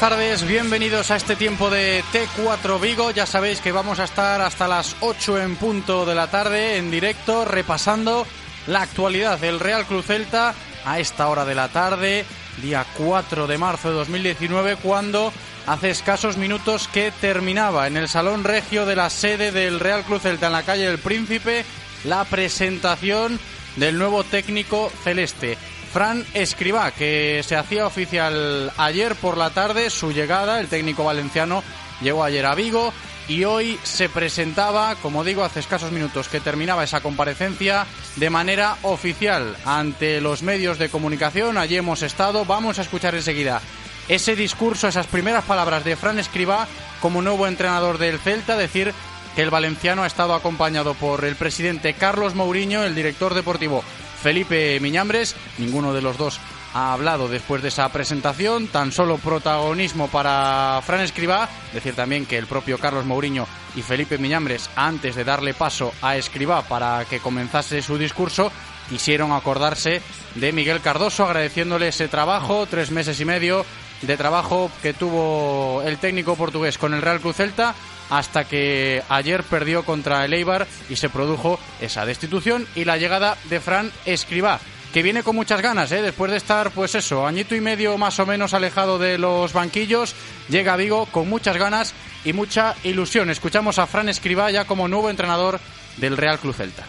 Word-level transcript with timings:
Buenas 0.00 0.16
tardes, 0.16 0.46
bienvenidos 0.46 1.10
a 1.10 1.16
este 1.16 1.34
tiempo 1.34 1.70
de 1.70 2.04
T4 2.12 2.80
Vigo. 2.80 3.10
Ya 3.10 3.26
sabéis 3.26 3.60
que 3.60 3.72
vamos 3.72 3.98
a 3.98 4.04
estar 4.04 4.40
hasta 4.40 4.68
las 4.68 4.94
8 5.00 5.42
en 5.42 5.56
punto 5.56 6.06
de 6.06 6.14
la 6.14 6.28
tarde 6.28 6.76
en 6.76 6.88
directo 6.88 7.44
repasando 7.44 8.24
la 8.68 8.82
actualidad 8.82 9.40
del 9.40 9.58
Real 9.58 9.86
Cruz 9.86 10.06
Celta 10.06 10.54
a 10.84 11.00
esta 11.00 11.26
hora 11.26 11.44
de 11.44 11.56
la 11.56 11.68
tarde, 11.68 12.24
día 12.62 12.86
4 12.96 13.48
de 13.48 13.58
marzo 13.58 13.88
de 13.88 13.96
2019, 13.96 14.76
cuando 14.76 15.32
hace 15.66 15.90
escasos 15.90 16.36
minutos 16.36 16.86
que 16.86 17.10
terminaba 17.20 17.88
en 17.88 17.96
el 17.96 18.08
Salón 18.08 18.44
Regio 18.44 18.86
de 18.86 18.94
la 18.94 19.10
sede 19.10 19.50
del 19.50 19.80
Real 19.80 20.04
Cruz 20.04 20.22
Celta 20.22 20.46
en 20.46 20.52
la 20.52 20.62
calle 20.62 20.86
del 20.86 20.98
Príncipe 20.98 21.64
la 22.04 22.24
presentación 22.24 23.40
del 23.76 23.98
nuevo 23.98 24.24
técnico 24.24 24.90
celeste. 25.04 25.56
Fran 25.92 26.24
Escribá, 26.34 26.90
que 26.90 27.42
se 27.44 27.56
hacía 27.56 27.86
oficial 27.86 28.72
ayer 28.76 29.14
por 29.16 29.38
la 29.38 29.50
tarde 29.50 29.90
su 29.90 30.12
llegada, 30.12 30.60
el 30.60 30.68
técnico 30.68 31.04
valenciano 31.04 31.62
llegó 32.02 32.24
ayer 32.24 32.44
a 32.46 32.54
Vigo 32.54 32.92
y 33.28 33.44
hoy 33.44 33.78
se 33.82 34.08
presentaba, 34.08 34.94
como 34.96 35.22
digo, 35.22 35.44
hace 35.44 35.60
escasos 35.60 35.92
minutos 35.92 36.28
que 36.28 36.40
terminaba 36.40 36.84
esa 36.84 37.00
comparecencia 37.00 37.86
de 38.16 38.30
manera 38.30 38.76
oficial 38.82 39.56
ante 39.64 40.20
los 40.20 40.42
medios 40.42 40.78
de 40.78 40.88
comunicación. 40.88 41.58
Allí 41.58 41.76
hemos 41.76 42.02
estado, 42.02 42.44
vamos 42.44 42.78
a 42.78 42.82
escuchar 42.82 43.14
enseguida 43.14 43.60
ese 44.08 44.34
discurso, 44.34 44.88
esas 44.88 45.06
primeras 45.06 45.44
palabras 45.44 45.84
de 45.84 45.96
Fran 45.96 46.18
Escribá 46.18 46.66
como 47.00 47.20
nuevo 47.20 47.46
entrenador 47.46 47.98
del 47.98 48.18
Celta, 48.18 48.56
decir 48.56 48.94
que 49.34 49.42
el 49.42 49.50
valenciano 49.50 50.02
ha 50.02 50.06
estado 50.06 50.34
acompañado 50.34 50.94
por 50.94 51.24
el 51.24 51.36
presidente 51.36 51.94
Carlos 51.94 52.34
Mourinho, 52.34 52.82
el 52.82 52.94
director 52.94 53.34
deportivo 53.34 53.82
Felipe 54.22 54.78
Miñambres. 54.80 55.36
Ninguno 55.58 55.92
de 55.94 56.02
los 56.02 56.18
dos 56.18 56.40
ha 56.74 56.92
hablado 56.92 57.28
después 57.28 57.62
de 57.62 57.68
esa 57.68 57.88
presentación. 57.90 58.68
Tan 58.68 58.92
solo 58.92 59.18
protagonismo 59.18 60.08
para 60.08 60.80
Fran 60.84 61.00
Escribá. 61.00 61.48
Decir 61.72 61.94
también 61.94 62.26
que 62.26 62.38
el 62.38 62.46
propio 62.46 62.78
Carlos 62.78 63.04
Mourinho 63.04 63.46
y 63.76 63.82
Felipe 63.82 64.18
Miñambres, 64.18 64.70
antes 64.76 65.14
de 65.14 65.24
darle 65.24 65.54
paso 65.54 65.92
a 66.02 66.16
Escribá 66.16 66.62
para 66.62 67.04
que 67.04 67.20
comenzase 67.20 67.82
su 67.82 67.96
discurso, 67.96 68.50
quisieron 68.88 69.32
acordarse 69.32 70.02
de 70.34 70.52
Miguel 70.52 70.80
Cardoso, 70.80 71.24
agradeciéndole 71.24 71.88
ese 71.88 72.08
trabajo, 72.08 72.66
tres 72.66 72.90
meses 72.90 73.20
y 73.20 73.24
medio 73.24 73.64
de 74.02 74.16
trabajo 74.16 74.70
que 74.82 74.94
tuvo 74.94 75.82
el 75.84 75.98
técnico 75.98 76.36
portugués 76.36 76.78
con 76.78 76.94
el 76.94 77.02
Real 77.02 77.20
Cruz 77.20 77.36
Celta 77.36 77.74
hasta 78.10 78.44
que 78.44 79.02
ayer 79.08 79.42
perdió 79.44 79.84
contra 79.84 80.24
el 80.24 80.32
Eibar 80.32 80.66
y 80.88 80.96
se 80.96 81.08
produjo 81.08 81.58
esa 81.80 82.06
destitución 82.06 82.66
y 82.74 82.84
la 82.84 82.96
llegada 82.96 83.36
de 83.50 83.60
Fran 83.60 83.92
Escribá 84.06 84.60
que 84.92 85.02
viene 85.02 85.22
con 85.22 85.36
muchas 85.36 85.60
ganas, 85.60 85.92
¿eh? 85.92 86.00
después 86.00 86.30
de 86.30 86.38
estar, 86.38 86.70
pues 86.70 86.94
eso, 86.94 87.26
añito 87.26 87.54
y 87.54 87.60
medio 87.60 87.98
más 87.98 88.18
o 88.20 88.26
menos 88.26 88.54
alejado 88.54 88.98
de 88.98 89.18
los 89.18 89.52
banquillos, 89.52 90.14
llega 90.48 90.72
a 90.72 90.76
Vigo 90.76 91.06
con 91.12 91.28
muchas 91.28 91.58
ganas 91.58 91.92
y 92.24 92.32
mucha 92.32 92.74
ilusión. 92.84 93.28
Escuchamos 93.28 93.78
a 93.78 93.86
Fran 93.86 94.08
Escribá 94.08 94.50
ya 94.50 94.64
como 94.64 94.88
nuevo 94.88 95.10
entrenador 95.10 95.60
del 95.98 96.16
Real 96.16 96.38
Club 96.38 96.54
Celta. 96.54 96.84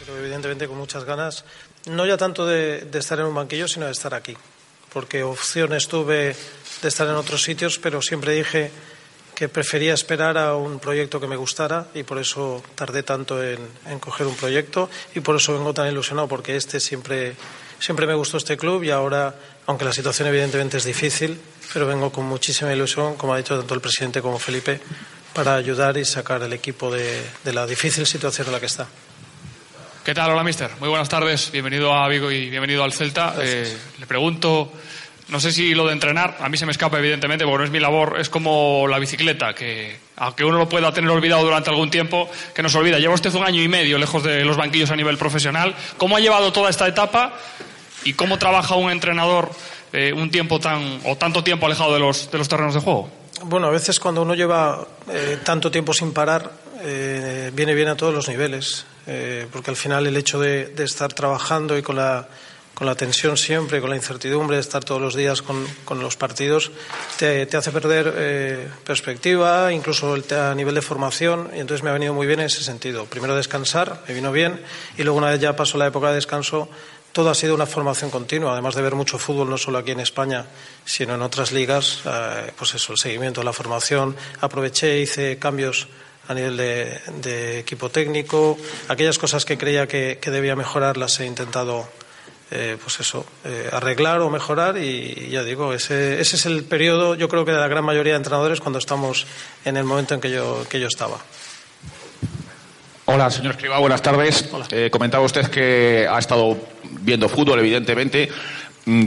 Pero 0.00 0.18
evidentemente 0.18 0.66
con 0.66 0.78
muchas 0.78 1.04
ganas, 1.04 1.44
no 1.90 2.06
ya 2.06 2.16
tanto 2.16 2.46
de, 2.46 2.80
de 2.82 2.98
estar 2.98 3.18
en 3.20 3.26
un 3.26 3.34
banquillo, 3.34 3.68
sino 3.68 3.84
de 3.84 3.92
estar 3.92 4.14
aquí, 4.14 4.36
porque 4.92 5.22
opciones 5.22 5.88
tuve 5.88 6.34
de 6.80 6.88
estar 6.88 7.06
en 7.06 7.16
otros 7.16 7.42
sitios, 7.42 7.78
pero 7.78 8.00
siempre 8.00 8.32
dije 8.32 8.70
que 9.36 9.50
prefería 9.50 9.92
esperar 9.92 10.38
a 10.38 10.56
un 10.56 10.80
proyecto 10.80 11.20
que 11.20 11.26
me 11.26 11.36
gustara 11.36 11.88
y 11.94 12.04
por 12.04 12.18
eso 12.18 12.64
tardé 12.74 13.02
tanto 13.02 13.44
en, 13.44 13.58
en, 13.86 14.00
coger 14.00 14.26
un 14.26 14.34
proyecto 14.34 14.88
y 15.14 15.20
por 15.20 15.36
eso 15.36 15.52
vengo 15.52 15.74
tan 15.74 15.86
ilusionado 15.88 16.26
porque 16.26 16.56
este 16.56 16.80
siempre, 16.80 17.36
siempre 17.78 18.06
me 18.06 18.14
gustó 18.14 18.38
este 18.38 18.56
club 18.56 18.82
y 18.82 18.90
ahora, 18.90 19.34
aunque 19.66 19.84
la 19.84 19.92
situación 19.92 20.28
evidentemente 20.28 20.78
es 20.78 20.84
difícil, 20.84 21.38
pero 21.74 21.86
vengo 21.86 22.10
con 22.10 22.24
muchísima 22.24 22.72
ilusión, 22.72 23.16
como 23.16 23.34
ha 23.34 23.36
dicho 23.36 23.58
tanto 23.58 23.74
el 23.74 23.82
presidente 23.82 24.22
como 24.22 24.38
Felipe, 24.38 24.80
para 25.34 25.54
ayudar 25.54 25.98
y 25.98 26.06
sacar 26.06 26.42
el 26.42 26.54
equipo 26.54 26.90
de, 26.90 27.22
de 27.44 27.52
la 27.52 27.66
difícil 27.66 28.06
situación 28.06 28.46
en 28.46 28.54
la 28.54 28.60
que 28.60 28.66
está. 28.66 28.88
¿Qué 30.02 30.14
tal? 30.14 30.30
Hola, 30.30 30.44
mister. 30.44 30.70
Muy 30.78 30.88
buenas 30.88 31.08
tardes. 31.08 31.50
Bienvenido 31.50 31.92
a 31.92 32.08
Vigo 32.08 32.30
y 32.30 32.48
bienvenido 32.48 32.84
al 32.84 32.92
Celta. 32.92 33.34
Eh, 33.40 33.76
le 33.98 34.06
pregunto 34.06 34.72
no 35.28 35.40
sé 35.40 35.50
si 35.50 35.74
lo 35.74 35.86
de 35.86 35.92
entrenar, 35.92 36.36
a 36.40 36.48
mí 36.48 36.56
se 36.56 36.66
me 36.66 36.72
escapa 36.72 36.98
evidentemente, 36.98 37.44
porque 37.44 37.58
no 37.58 37.64
es 37.64 37.70
mi 37.70 37.80
labor, 37.80 38.16
es 38.20 38.28
como 38.28 38.86
la 38.88 38.98
bicicleta, 38.98 39.54
que 39.54 39.98
aunque 40.16 40.44
uno 40.44 40.58
lo 40.58 40.68
pueda 40.68 40.92
tener 40.92 41.10
olvidado 41.10 41.42
durante 41.42 41.70
algún 41.70 41.90
tiempo, 41.90 42.30
que 42.54 42.62
nos 42.62 42.74
olvida. 42.74 42.98
Lleva 42.98 43.14
usted 43.14 43.34
un 43.34 43.44
año 43.44 43.62
y 43.62 43.68
medio 43.68 43.98
lejos 43.98 44.22
de 44.22 44.44
los 44.44 44.56
banquillos 44.56 44.90
a 44.90 44.96
nivel 44.96 45.18
profesional. 45.18 45.74
¿Cómo 45.96 46.16
ha 46.16 46.20
llevado 46.20 46.52
toda 46.52 46.70
esta 46.70 46.86
etapa 46.86 47.34
y 48.04 48.12
cómo 48.12 48.38
trabaja 48.38 48.76
un 48.76 48.90
entrenador 48.90 49.50
eh, 49.92 50.12
un 50.12 50.30
tiempo 50.30 50.60
tan 50.60 51.00
o 51.04 51.16
tanto 51.16 51.42
tiempo 51.42 51.66
alejado 51.66 51.94
de 51.94 52.00
los, 52.00 52.30
de 52.30 52.38
los 52.38 52.48
terrenos 52.48 52.74
de 52.74 52.80
juego? 52.80 53.10
Bueno, 53.42 53.66
a 53.66 53.70
veces 53.70 54.00
cuando 54.00 54.22
uno 54.22 54.34
lleva 54.34 54.86
eh, 55.12 55.38
tanto 55.44 55.70
tiempo 55.70 55.92
sin 55.92 56.12
parar, 56.12 56.50
eh, 56.82 57.50
viene 57.52 57.74
bien 57.74 57.88
a 57.88 57.96
todos 57.96 58.14
los 58.14 58.28
niveles, 58.28 58.86
eh, 59.06 59.46
porque 59.52 59.70
al 59.70 59.76
final 59.76 60.06
el 60.06 60.16
hecho 60.16 60.38
de, 60.38 60.68
de 60.68 60.84
estar 60.84 61.12
trabajando 61.12 61.76
y 61.76 61.82
con 61.82 61.96
la 61.96 62.28
con 62.76 62.86
la 62.86 62.94
tensión 62.94 63.38
siempre, 63.38 63.80
con 63.80 63.88
la 63.88 63.96
incertidumbre 63.96 64.56
de 64.56 64.60
estar 64.60 64.84
todos 64.84 65.00
los 65.00 65.14
días 65.14 65.40
con, 65.40 65.66
con 65.86 65.98
los 65.98 66.18
partidos, 66.18 66.70
te, 67.16 67.48
hace 67.56 67.72
perder 67.72 68.12
eh, 68.14 68.68
perspectiva, 68.84 69.72
incluso 69.72 70.14
el, 70.14 70.24
a 70.34 70.54
nivel 70.54 70.74
de 70.74 70.82
formación, 70.82 71.50
y 71.56 71.60
entonces 71.60 71.82
me 71.82 71.88
ha 71.88 71.94
venido 71.94 72.12
muy 72.12 72.26
bien 72.26 72.40
en 72.40 72.46
ese 72.46 72.62
sentido. 72.62 73.06
Primero 73.06 73.34
descansar, 73.34 74.02
me 74.06 74.12
vino 74.12 74.30
bien, 74.30 74.60
y 74.98 75.04
luego 75.04 75.16
una 75.16 75.30
vez 75.30 75.40
ya 75.40 75.56
pasó 75.56 75.78
la 75.78 75.86
época 75.86 76.10
de 76.10 76.16
descanso, 76.16 76.68
todo 77.12 77.30
ha 77.30 77.34
sido 77.34 77.54
una 77.54 77.64
formación 77.64 78.10
continua, 78.10 78.52
además 78.52 78.74
de 78.74 78.82
ver 78.82 78.94
mucho 78.94 79.16
fútbol, 79.16 79.48
no 79.48 79.56
solo 79.56 79.78
aquí 79.78 79.92
en 79.92 80.00
España, 80.00 80.44
sino 80.84 81.14
en 81.14 81.22
otras 81.22 81.52
ligas, 81.52 82.00
eh, 82.04 82.52
pues 82.58 82.74
eso, 82.74 82.92
el 82.92 82.98
seguimiento 82.98 83.40
de 83.40 83.46
la 83.46 83.54
formación. 83.54 84.14
Aproveché, 84.42 85.00
hice 85.00 85.38
cambios 85.38 85.88
a 86.28 86.34
nivel 86.34 86.58
de, 86.58 87.00
de 87.22 87.58
equipo 87.60 87.88
técnico, 87.88 88.58
aquellas 88.88 89.16
cosas 89.16 89.46
que 89.46 89.56
creía 89.56 89.88
que 89.88 90.18
debía 90.26 90.56
mejorar 90.56 90.98
las 90.98 91.18
he 91.20 91.24
intentado 91.24 91.88
eh, 92.50 92.76
pues 92.80 93.00
eso, 93.00 93.26
eh, 93.44 93.68
arreglar 93.72 94.20
o 94.20 94.30
mejorar 94.30 94.78
y 94.78 95.28
ya 95.30 95.42
digo, 95.42 95.72
ese, 95.72 96.20
ese, 96.20 96.36
es 96.36 96.46
el 96.46 96.64
periodo, 96.64 97.14
yo 97.14 97.28
creo 97.28 97.44
que 97.44 97.52
de 97.52 97.58
la 97.58 97.68
gran 97.68 97.84
mayoría 97.84 98.12
de 98.12 98.18
entrenadores 98.18 98.60
cuando 98.60 98.78
estamos 98.78 99.26
en 99.64 99.76
el 99.76 99.84
momento 99.84 100.14
en 100.14 100.20
que 100.20 100.30
yo, 100.30 100.64
que 100.68 100.78
yo 100.78 100.86
estaba. 100.86 101.18
Hola, 103.06 103.30
señor 103.30 103.52
Escriba, 103.52 103.78
buenas 103.78 104.02
tardes. 104.02 104.48
Eh, 104.70 104.90
comentaba 104.90 105.24
usted 105.24 105.46
que 105.48 106.08
ha 106.10 106.18
estado 106.18 106.56
viendo 107.02 107.28
fútbol, 107.28 107.60
evidentemente. 107.60 108.28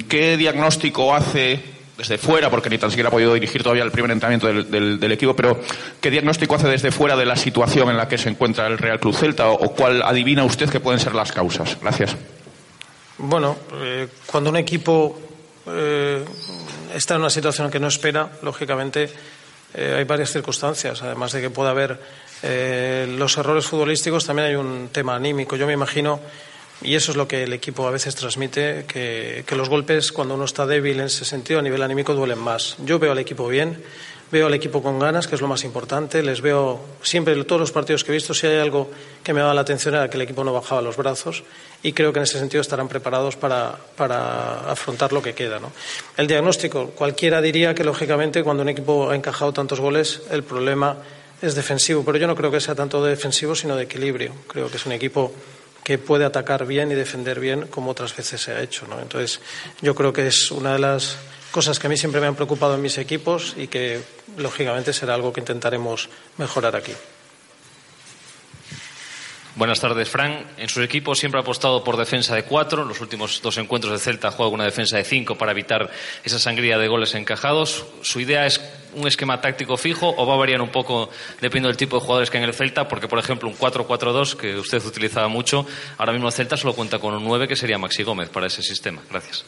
¿Qué 0.08 0.38
diagnóstico 0.38 1.14
hace 1.14 1.62
desde 1.98 2.18
fuera, 2.18 2.50
porque 2.50 2.70
ni 2.70 2.78
tan 2.78 2.90
siquiera 2.90 3.10
ha 3.10 3.12
podido 3.12 3.34
dirigir 3.34 3.62
todavía 3.62 3.84
el 3.84 3.92
primer 3.92 4.12
entrenamiento 4.12 4.48
del, 4.48 5.12
equipo, 5.12 5.36
pero 5.36 5.60
¿qué 6.00 6.10
diagnóstico 6.10 6.56
hace 6.56 6.70
desde 6.70 6.92
fuera 6.92 7.18
de 7.18 7.26
la 7.26 7.36
situación 7.36 7.90
en 7.90 7.98
la 7.98 8.08
que 8.08 8.18
se 8.18 8.30
encuentra 8.30 8.68
el 8.68 8.78
Real 8.78 9.02
Club 9.02 9.14
Celta 9.14 9.50
o, 9.50 9.74
cuál 9.74 10.02
adivina 10.02 10.46
usted 10.46 10.70
que 10.70 10.80
pueden 10.80 11.02
ser 11.02 11.14
las 11.14 11.34
causas? 11.34 11.78
Gracias. 11.82 12.16
Bueno, 13.22 13.58
eh, 13.74 14.08
cuando 14.26 14.50
un 14.50 14.56
equipo 14.56 15.20
eh, 15.68 16.24
está 16.96 17.16
en 17.16 17.20
una 17.22 17.30
situación 17.30 17.70
que 17.70 17.78
no 17.78 17.90
espera, 17.90 18.32
lógicamente 18.42 19.10
eh, 19.74 19.96
hay 19.98 20.06
varias 20.06 20.32
circunstancias. 20.32 21.04
Además 21.04 21.34
de 21.34 21.42
que 21.42 21.50
pueda 21.50 21.72
haber 21.72 22.00
los 22.42 23.38
errores 23.38 23.66
futbolísticos, 23.66 24.26
también 24.26 24.48
hay 24.48 24.56
un 24.56 24.88
tema 24.94 25.18
anímico. 25.18 25.58
Yo 25.58 25.68
me 25.68 25.74
imagino 25.74 26.22
y 26.82 26.96
eso 26.96 27.12
es 27.12 27.18
lo 27.18 27.28
que 27.28 27.44
el 27.44 27.52
equipo 27.52 27.86
a 27.86 27.92
veces 27.92 28.16
transmite, 28.16 28.86
que, 28.88 29.44
los 29.50 29.68
golpes 29.68 30.14
cuando 30.14 30.36
uno 30.36 30.46
está 30.46 30.66
débil 30.66 31.02
en 31.02 31.08
ese 31.08 31.26
sentido 31.26 31.60
a 31.60 31.62
nivel 31.62 31.82
anímico 31.82 32.14
duelen 32.14 32.40
más. 32.40 32.78
Yo 32.86 33.00
veo 33.00 33.12
al 33.12 33.20
equipo 33.20 33.50
bien, 33.50 33.84
veo 34.32 34.48
al 34.48 34.54
equipo 34.54 34.82
con 34.82 35.00
ganas, 35.00 35.28
que 35.28 35.36
es 35.36 35.42
lo 35.42 35.48
más 35.48 35.64
importante. 35.64 36.22
Les 36.22 36.42
veo 36.42 36.80
siempre 37.02 37.36
todos 37.44 37.60
los 37.60 37.72
partidos 37.72 38.04
que 38.04 38.12
he 38.12 38.14
visto, 38.14 38.34
si 38.34 38.48
hay 38.48 38.60
algo 38.60 38.90
que 39.24 39.34
me 39.34 39.42
da 39.42 39.54
la 39.54 39.62
atención 39.62 39.96
era 39.96 40.10
que 40.10 40.18
el 40.18 40.24
equipo 40.24 40.44
no 40.44 40.54
bajaba 40.54 40.82
los 40.82 40.98
brazos 40.98 41.44
y 41.82 41.94
creo 41.94 42.12
que 42.14 42.20
en 42.20 42.24
ese 42.24 42.40
sentido 42.40 42.62
estarán 42.62 42.88
preparados 42.88 43.36
para, 43.36 43.76
para 43.96 44.72
afrontar 44.72 45.14
lo 45.14 45.22
que 45.22 45.34
queda. 45.34 45.60
¿no? 45.60 45.72
El 46.18 46.28
diagnóstico, 46.28 46.92
cualquiera 46.92 47.42
diría 47.42 47.74
que 47.74 47.84
lógicamente 47.84 48.44
cuando 48.44 48.64
un 48.64 48.70
equipo 48.70 49.10
ha 49.10 49.16
encajado 49.16 49.54
tantos 49.54 49.80
goles, 49.80 50.22
el 50.32 50.44
problema 50.44 50.98
es 51.42 51.56
defensivo, 51.56 52.04
pero 52.04 52.18
yo 52.18 52.28
no 52.28 52.36
creo 52.36 52.52
que 52.52 52.60
sea 52.60 52.76
tanto 52.76 53.04
de 53.04 53.12
defensivo, 53.12 53.56
sino 53.56 53.76
de 53.76 53.84
equilibrio. 53.84 54.34
Creo 54.48 54.70
que 54.70 54.78
es 54.78 54.86
un 54.86 54.92
equipo 54.92 55.32
que 55.90 55.98
puede 55.98 56.24
atacar 56.24 56.68
bien 56.68 56.92
y 56.92 56.94
defender 56.94 57.40
bien 57.40 57.66
como 57.66 57.90
otras 57.90 58.16
veces 58.16 58.40
se 58.40 58.52
ha 58.52 58.62
hecho. 58.62 58.86
¿no? 58.86 59.00
Entonces, 59.00 59.42
yo 59.82 59.96
creo 59.96 60.14
que 60.14 60.28
es 60.28 60.52
una 60.52 60.74
de 60.74 60.78
las 60.78 61.18
cosas 61.50 61.80
que 61.80 61.88
a 61.88 61.90
mí 61.90 61.98
siempre 61.98 62.22
me 62.22 62.28
han 62.28 62.36
preocupado 62.36 62.76
en 62.76 62.82
mis 62.84 63.00
equipos 63.00 63.56
y 63.58 63.70
que, 63.70 64.00
lógicamente, 64.38 64.94
será 64.94 65.16
algo 65.16 65.34
que 65.34 65.40
intentaremos 65.40 66.08
mejorar 66.38 66.76
aquí. 66.76 66.94
Buenas 69.60 69.82
tardes, 69.82 70.08
Fran. 70.08 70.46
En 70.56 70.70
su 70.70 70.82
equipo 70.82 71.16
siempre 71.16 71.38
ha 71.38 71.42
apostado 71.42 71.84
por 71.84 71.98
defensa 71.98 72.34
de 72.34 72.44
cuatro. 72.44 72.86
Los 72.86 73.02
últimos 73.02 73.42
dos 73.42 73.58
encuentros 73.58 73.92
de 73.92 74.00
Celta 74.00 74.30
ha 74.30 74.32
jugado 74.32 74.54
una 74.54 74.64
defensa 74.64 74.96
de 74.96 75.04
cinco 75.04 75.38
para 75.38 75.52
evitar 75.52 75.92
esa 76.24 76.40
sangría 76.40 76.78
de 76.78 76.88
goles 76.88 77.14
encajados. 77.14 77.86
¿Su 78.02 78.22
idea 78.22 78.46
es 78.46 78.62
un 78.96 79.06
esquema 79.06 79.42
táctico 79.42 79.76
fijo 79.76 80.16
o 80.16 80.26
va 80.26 80.36
a 80.36 80.38
variar 80.38 80.62
un 80.62 80.70
poco 80.70 81.10
dependiendo 81.42 81.68
del 81.68 81.76
tipo 81.76 81.98
de 81.98 82.02
jugadores 82.02 82.30
que 82.30 82.38
hay 82.38 82.44
en 82.44 82.50
el 82.50 82.56
Celta? 82.56 82.88
Porque, 82.88 83.10
por 83.10 83.20
ejemplo, 83.20 83.50
un 83.50 83.58
4-4-2 83.58 84.38
que 84.38 84.56
usted 84.56 84.82
utilizaba 84.86 85.28
mucho, 85.28 85.68
ahora 85.98 86.14
mismo 86.14 86.30
el 86.30 86.34
Celta 86.34 86.56
solo 86.56 86.74
cuenta 86.74 87.00
con 87.00 87.14
un 87.14 87.26
9 87.26 87.46
que 87.46 87.58
sería 87.58 87.78
Maxi 87.78 88.04
Gómez 88.04 88.30
para 88.30 88.48
ese 88.48 88.62
sistema. 88.62 89.02
Gracias. 89.10 89.44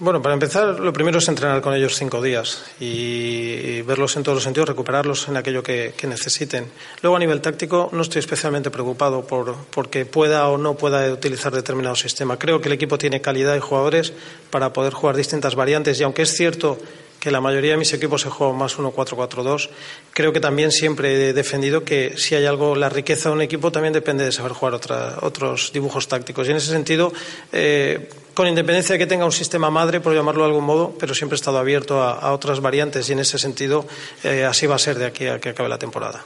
Bueno, 0.00 0.20
para 0.20 0.34
empezar, 0.34 0.80
lo 0.80 0.92
primero 0.92 1.18
es 1.18 1.28
entrenar 1.28 1.60
con 1.60 1.72
ellos 1.72 1.94
cinco 1.94 2.20
días 2.20 2.64
y 2.80 3.80
verlos 3.82 4.16
en 4.16 4.24
todos 4.24 4.36
los 4.36 4.42
sentidos, 4.42 4.68
recuperarlos 4.68 5.28
en 5.28 5.36
aquello 5.36 5.62
que, 5.62 5.94
necesiten. 6.02 6.66
Luego, 7.00 7.14
a 7.16 7.20
nivel 7.20 7.40
táctico, 7.40 7.90
no 7.92 8.02
estoy 8.02 8.18
especialmente 8.18 8.72
preocupado 8.72 9.24
por 9.24 9.54
porque 9.70 10.04
pueda 10.04 10.48
o 10.48 10.58
no 10.58 10.74
pueda 10.74 11.12
utilizar 11.12 11.52
determinado 11.52 11.94
sistema. 11.94 12.38
Creo 12.40 12.60
que 12.60 12.68
el 12.68 12.74
equipo 12.74 12.98
tiene 12.98 13.20
calidad 13.20 13.54
de 13.54 13.60
jugadores 13.60 14.12
para 14.50 14.72
poder 14.72 14.92
jugar 14.92 15.14
distintas 15.14 15.54
variantes 15.54 16.00
y 16.00 16.02
aunque 16.02 16.22
es 16.22 16.34
cierto 16.34 16.76
que 17.24 17.30
la 17.30 17.40
mayoría 17.40 17.70
de 17.70 17.78
mis 17.78 17.90
equipos 17.94 18.20
se 18.20 18.28
juegan 18.28 18.58
más 18.58 18.76
1-4-4-2. 18.76 19.70
Creo 20.12 20.30
que 20.34 20.40
también 20.40 20.70
siempre 20.70 21.30
he 21.30 21.32
defendido 21.32 21.82
que 21.82 22.18
si 22.18 22.34
hay 22.34 22.44
algo, 22.44 22.76
la 22.76 22.90
riqueza 22.90 23.30
de 23.30 23.36
un 23.36 23.40
equipo 23.40 23.72
también 23.72 23.94
depende 23.94 24.26
de 24.26 24.30
saber 24.30 24.52
jugar 24.52 24.74
otros 25.22 25.72
dibujos 25.72 26.06
tácticos. 26.06 26.46
Y 26.46 26.50
en 26.50 26.58
ese 26.58 26.68
sentido, 26.68 27.14
eh, 27.50 28.10
con 28.34 28.46
independencia 28.46 28.92
de 28.92 28.98
que 28.98 29.06
tenga 29.06 29.24
un 29.24 29.32
sistema 29.32 29.70
madre, 29.70 30.00
por 30.00 30.14
llamarlo 30.14 30.42
de 30.42 30.48
algún 30.48 30.66
modo, 30.66 30.94
pero 31.00 31.14
siempre 31.14 31.36
he 31.36 31.40
estado 31.40 31.56
abierto 31.56 32.02
a, 32.02 32.30
otras 32.30 32.60
variantes 32.60 33.08
y 33.08 33.12
en 33.12 33.20
ese 33.20 33.38
sentido 33.38 33.86
eh, 34.22 34.44
así 34.44 34.66
va 34.66 34.74
a 34.74 34.78
ser 34.78 34.98
de 34.98 35.06
aquí 35.06 35.26
a 35.26 35.40
que 35.40 35.48
acabe 35.48 35.70
la 35.70 35.78
temporada. 35.78 36.22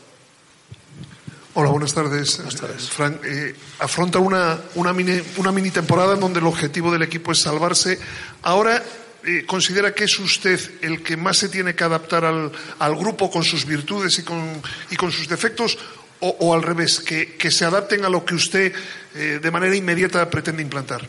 Hola, 1.55 1.71
buenas 1.71 1.95
tardes. 1.95 2.39
Buenas 2.39 2.57
tardes. 2.57 2.91
Frank, 2.91 3.25
eh, 3.25 3.55
afronta 3.79 4.19
una, 4.19 4.59
una, 4.75 4.93
mini, 4.93 5.23
una 5.37 5.53
mini 5.53 5.71
temporada 5.71 6.15
en 6.15 6.21
donde 6.21 6.41
el 6.41 6.47
objetivo 6.47 6.91
del 6.91 7.03
equipo 7.03 7.31
es 7.31 7.39
salvarse. 7.39 8.01
Ahora 8.43 8.83
eh, 9.25 9.45
considera 9.47 9.93
que 9.93 10.05
es 10.05 10.19
usted 10.19 10.61
el 10.81 11.03
que 11.03 11.17
más 11.17 11.39
se 11.39 11.49
tiene 11.49 11.75
que 11.75 11.85
adaptar 11.85 12.25
al, 12.25 12.97
grupo 12.97 13.31
con 13.31 13.43
sus 13.43 13.65
virtudes 13.65 14.19
y 14.19 14.23
con, 14.23 14.63
y 14.91 14.97
con 14.97 15.11
sus 15.11 15.29
defectos 15.29 15.79
o, 16.21 16.55
al 16.55 16.63
revés, 16.63 17.01
que, 17.01 17.51
se 17.51 17.65
adapten 17.65 18.05
a 18.05 18.09
lo 18.09 18.25
que 18.25 18.35
usted 18.35 18.73
eh, 19.15 19.39
de 19.41 19.51
manera 19.51 19.77
inmediata 19.77 20.29
pretende 20.29 20.63
implantar? 20.63 21.07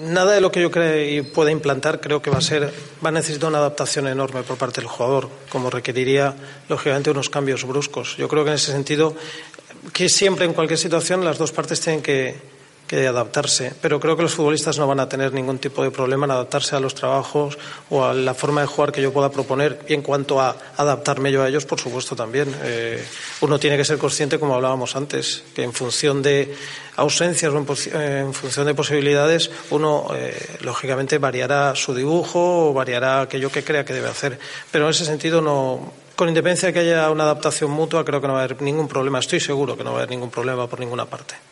Nada 0.00 0.32
de 0.32 0.40
lo 0.40 0.50
que 0.50 0.60
yo 0.60 0.70
creo 0.70 1.24
pueda 1.32 1.52
implantar 1.52 2.00
creo 2.00 2.20
que 2.20 2.30
va 2.30 2.38
a 2.38 2.42
ser 2.42 2.72
va 3.04 3.10
a 3.10 3.12
necesitar 3.12 3.48
una 3.48 3.58
adaptación 3.58 4.08
enorme 4.08 4.42
por 4.42 4.56
parte 4.56 4.80
del 4.80 4.88
jugador, 4.88 5.30
como 5.48 5.70
requeriría 5.70 6.34
lógicamente 6.68 7.10
unos 7.10 7.30
cambios 7.30 7.64
bruscos. 7.64 8.16
Yo 8.16 8.26
creo 8.26 8.42
que 8.42 8.50
en 8.50 8.56
ese 8.56 8.72
sentido 8.72 9.14
que 9.92 10.08
siempre 10.08 10.44
en 10.44 10.54
cualquier 10.54 10.78
situación 10.78 11.24
las 11.24 11.38
dos 11.38 11.52
partes 11.52 11.80
tienen 11.80 12.02
que 12.02 12.34
que 12.92 13.06
adaptarse. 13.06 13.72
Pero 13.80 13.98
creo 13.98 14.18
que 14.18 14.22
los 14.22 14.34
futbolistas 14.34 14.78
no 14.78 14.86
van 14.86 15.00
a 15.00 15.08
tener 15.08 15.32
ningún 15.32 15.58
tipo 15.58 15.82
de 15.82 15.90
problema 15.90 16.26
en 16.26 16.32
adaptarse 16.32 16.76
a 16.76 16.80
los 16.80 16.94
trabajos 16.94 17.56
o 17.88 18.04
a 18.04 18.12
la 18.12 18.34
forma 18.34 18.60
de 18.60 18.66
jugar 18.66 18.92
que 18.92 19.00
yo 19.00 19.14
pueda 19.14 19.30
proponer. 19.30 19.80
Y 19.88 19.94
en 19.94 20.02
cuanto 20.02 20.42
a 20.42 20.54
adaptarme 20.76 21.32
yo 21.32 21.42
a 21.42 21.48
ellos, 21.48 21.64
por 21.64 21.80
supuesto 21.80 22.14
también. 22.14 22.54
Eh, 22.64 23.02
uno 23.40 23.58
tiene 23.58 23.78
que 23.78 23.86
ser 23.86 23.96
consciente, 23.96 24.38
como 24.38 24.54
hablábamos 24.54 24.94
antes, 24.94 25.42
que 25.54 25.62
en 25.62 25.72
función 25.72 26.20
de 26.20 26.54
ausencias 26.96 27.50
o 27.50 27.56
en, 27.56 28.34
función 28.34 28.66
de 28.66 28.74
posibilidades, 28.74 29.50
uno 29.70 30.08
eh, 30.14 30.58
lógicamente 30.60 31.16
variará 31.16 31.74
su 31.74 31.94
dibujo 31.94 32.68
o 32.68 32.74
variará 32.74 33.22
aquello 33.22 33.50
que 33.50 33.64
crea 33.64 33.86
que 33.86 33.94
debe 33.94 34.08
hacer. 34.08 34.38
Pero 34.70 34.84
en 34.84 34.90
ese 34.90 35.06
sentido 35.06 35.40
no. 35.40 35.94
Con 36.14 36.28
independencia 36.28 36.66
de 36.66 36.74
que 36.74 36.80
haya 36.80 37.10
una 37.10 37.24
adaptación 37.24 37.70
mutua, 37.70 38.04
creo 38.04 38.20
que 38.20 38.26
no 38.26 38.34
va 38.34 38.40
a 38.40 38.44
haber 38.44 38.60
ningún 38.60 38.86
problema. 38.86 39.18
Estoy 39.18 39.40
seguro 39.40 39.78
que 39.78 39.82
no 39.82 39.92
va 39.92 39.96
a 39.96 40.00
haber 40.00 40.10
ningún 40.10 40.28
problema 40.28 40.66
por 40.66 40.78
ninguna 40.78 41.06
parte. 41.06 41.51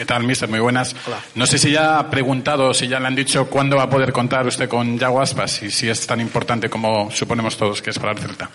¿Qué 0.00 0.06
tal, 0.06 0.24
mister? 0.24 0.48
Muy 0.48 0.60
buenas. 0.60 0.96
No 1.34 1.44
sé 1.44 1.58
si 1.58 1.72
ya 1.72 1.98
ha 1.98 2.08
preguntado, 2.08 2.72
si 2.72 2.88
ya 2.88 2.98
le 2.98 3.06
han 3.06 3.14
dicho 3.14 3.50
cuándo 3.50 3.76
va 3.76 3.82
a 3.82 3.90
poder 3.90 4.12
contar 4.12 4.46
usted 4.46 4.66
con 4.66 4.98
Yago 4.98 5.20
Aspas 5.20 5.62
y 5.62 5.70
si 5.70 5.90
es 5.90 6.06
tan 6.06 6.22
importante 6.22 6.70
como 6.70 7.10
suponemos 7.10 7.54
todos 7.58 7.82
que 7.82 7.90
es 7.90 7.98
para 7.98 8.12
el 8.12 8.18
Celta. 8.18 8.48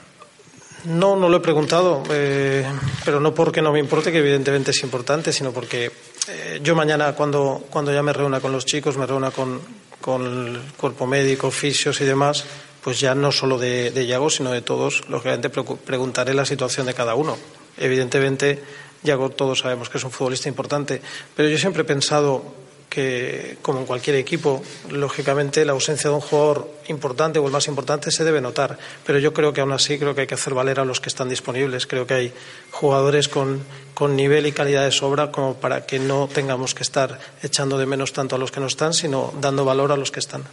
No, 0.85 1.15
no 1.15 1.29
lo 1.29 1.37
he 1.37 1.41
preguntado, 1.41 2.01
eh, 2.09 2.65
pero 3.05 3.19
no 3.19 3.35
porque 3.35 3.61
no 3.61 3.71
me 3.71 3.77
importe, 3.79 4.11
que 4.11 4.17
evidentemente 4.17 4.71
es 4.71 4.81
importante, 4.81 5.31
sino 5.31 5.51
porque 5.51 5.91
eh, 6.29 6.61
yo 6.63 6.73
mañana, 6.73 7.13
cuando, 7.13 7.67
cuando 7.69 7.93
ya 7.93 8.01
me 8.01 8.11
reúna 8.11 8.39
con 8.39 8.51
los 8.51 8.65
chicos, 8.65 8.97
me 8.97 9.05
reúna 9.05 9.29
con, 9.29 9.61
con 10.01 10.23
el 10.23 10.61
cuerpo 10.75 11.05
médico, 11.05 11.51
fisios 11.51 12.01
y 12.01 12.05
demás, 12.05 12.43
pues 12.83 12.99
ya 12.99 13.13
no 13.13 13.31
solo 13.31 13.59
de, 13.59 13.91
de 13.91 14.07
Yago, 14.07 14.31
sino 14.31 14.49
de 14.49 14.63
todos, 14.63 15.07
lógicamente 15.09 15.51
preguntaré 15.51 16.33
la 16.33 16.45
situación 16.47 16.87
de 16.87 16.95
cada 16.95 17.13
uno. 17.13 17.37
Evidentemente 17.77 18.63
Yago 19.03 19.29
todos 19.29 19.59
sabemos 19.59 19.89
que 19.89 19.97
es 19.97 20.03
un 20.03 20.11
futbolista 20.11 20.49
importante, 20.49 21.01
pero 21.35 21.49
yo 21.49 21.57
siempre 21.57 21.83
he 21.83 21.85
pensado 21.85 22.65
que, 22.95 23.57
como 23.61 23.79
en 23.79 23.85
cualquier 23.85 24.15
equipo, 24.15 24.63
lógicamente 24.89 25.65
la 25.65 25.73
ausencia 25.73 26.09
de 26.09 26.15
un 26.15 26.21
jugador 26.21 26.71
importante 26.87 27.39
o 27.39 27.45
el 27.45 27.51
más 27.51 27.67
importante 27.67 28.09
se 28.09 28.23
debe 28.23 28.39
notar. 28.39 28.79
Pero 29.05 29.19
yo 29.19 29.33
creo 29.33 29.51
que 29.51 29.59
aún 29.59 29.73
así 29.73 29.99
creo 29.99 30.15
que 30.15 30.21
hay 30.21 30.27
que 30.27 30.35
hacer 30.35 30.53
valer 30.53 30.79
a 30.79 30.85
los 30.85 31.01
que 31.01 31.09
están 31.09 31.27
disponibles. 31.27 31.87
Creo 31.87 32.07
que 32.07 32.13
hay 32.13 32.33
jugadores 32.71 33.27
con, 33.27 33.61
con 33.93 34.15
nivel 34.15 34.47
y 34.47 34.53
calidad 34.53 34.85
de 34.85 34.91
sobra 34.91 35.29
como 35.29 35.55
para 35.55 35.85
que 35.85 35.99
no 35.99 36.29
tengamos 36.33 36.73
que 36.73 36.83
estar 36.83 37.19
echando 37.43 37.77
de 37.77 37.85
menos 37.85 38.13
tanto 38.13 38.37
a 38.37 38.39
los 38.39 38.49
que 38.49 38.61
no 38.61 38.67
están, 38.67 38.93
sino 38.93 39.33
dando 39.41 39.65
valor 39.65 39.91
a 39.91 39.97
los 39.97 40.09
que 40.09 40.21
están. 40.21 40.43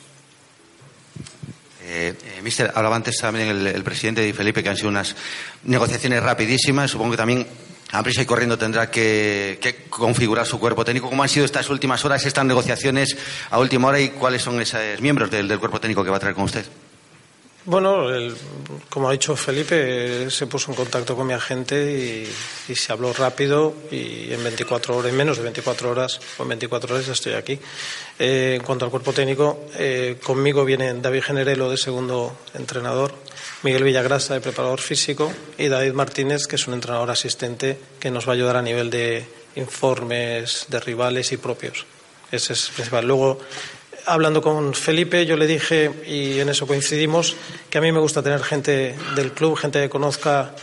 Eh, 1.85 2.15
eh, 2.25 2.43
mister, 2.43 2.73
hablaba 2.75 2.97
antes 2.97 3.19
también 3.19 3.49
el, 3.49 3.67
el 3.69 3.85
presidente 3.85 4.27
y 4.27 4.33
Felipe 4.33 4.65
que 4.65 4.69
han 4.69 4.77
sido 4.77 4.89
unas 4.89 5.15
negociaciones 5.63 6.21
rapidísimas. 6.21 6.91
Supongo 6.91 7.13
que 7.13 7.17
también 7.19 7.47
a 7.93 8.03
prisa 8.03 8.23
y 8.23 8.27
corriendo 8.27 8.59
tendrá 8.59 8.91
que, 8.91 9.87
configurar 9.89 10.47
su 10.47 10.59
cuerpo 10.59 10.85
técnico. 10.85 11.09
¿Cómo 11.09 11.23
han 11.23 11.29
sido 11.29 11.45
estas 11.45 11.69
últimas 11.69 12.05
horas, 12.05 12.25
estas 12.25 12.45
negociaciones 12.45 13.17
a 13.51 13.59
última 13.59 13.89
hora 13.89 14.01
y 14.01 14.09
cuáles 14.09 14.43
son 14.43 14.61
esos 14.61 15.01
miembros 15.01 15.31
del, 15.31 15.59
cuerpo 15.59 15.79
técnico 15.79 16.03
que 16.03 16.11
va 16.11 16.17
a 16.17 16.21
traer 16.21 16.35
con 16.35 16.45
usted? 16.45 16.65
Bueno, 17.65 18.09
como 18.89 19.09
ha 19.09 19.13
dicho 19.13 19.37
Felipe, 19.37 20.29
se 20.31 20.49
puso 20.49 20.73
en 20.73 20.77
contacto 20.77 21.15
con 21.15 21.29
mi 21.29 21.33
agente 21.33 22.27
y, 22.69 22.75
se 22.75 22.93
habló 22.93 23.13
rápido 23.13 23.73
y 23.91 24.33
en 24.33 24.43
24 24.43 24.97
horas, 24.97 25.11
en 25.13 25.17
menos 25.17 25.37
de 25.37 25.45
24 25.45 25.91
horas, 25.91 26.19
o 26.39 26.43
en 26.43 26.49
24 26.49 26.95
horas 26.95 27.07
estoy 27.07 27.35
aquí. 27.35 27.61
Eh, 28.19 28.57
en 28.57 28.65
cuanto 28.65 28.87
al 28.87 28.91
cuerpo 28.91 29.13
técnico, 29.13 29.67
eh, 29.77 30.19
conmigo 30.25 30.65
viene 30.65 30.93
David 30.95 31.23
Generelo 31.23 31.71
de 31.71 31.77
segundo 31.77 32.37
entrenador, 32.55 33.15
Miguel 33.63 33.85
Villagrasa 33.85 34.35
de 34.35 34.41
preparador 34.41 34.81
físico 34.81 35.33
y 35.57 35.69
David 35.69 35.93
Martínez, 35.93 36.49
que 36.49 36.57
es 36.57 36.67
un 36.67 36.75
entrenador 36.75 37.11
asistente 37.11 37.79
que 38.01 38.11
nos 38.11 38.27
va 38.27 38.33
a 38.33 38.35
ayudar 38.35 38.57
a 38.57 38.63
nivel 38.63 38.91
de 38.91 39.25
informes 39.55 40.67
de 40.69 40.81
rivales 40.81 41.31
y 41.31 41.37
propios. 41.37 41.87
Ese 42.33 42.55
es 42.55 42.69
el 42.69 42.75
principal. 42.75 43.07
Luego, 43.07 43.39
hablando 44.07 44.43
con 44.43 44.75
Felipe, 44.75 45.27
yo 45.27 45.37
le 45.37 45.47
dije, 45.47 45.93
y 46.07 46.41
en 46.41 46.49
eso 46.49 46.67
coincidimos, 46.67 47.37
que 47.71 47.79
a 47.79 47.81
mí 47.81 47.93
me 47.93 48.01
gusta 48.01 48.23
tener 48.23 48.43
gente 48.43 48.97
del 49.15 49.33
club, 49.33 49.57
gente 49.57 49.81
que 49.81 49.89
conozca 49.89 50.55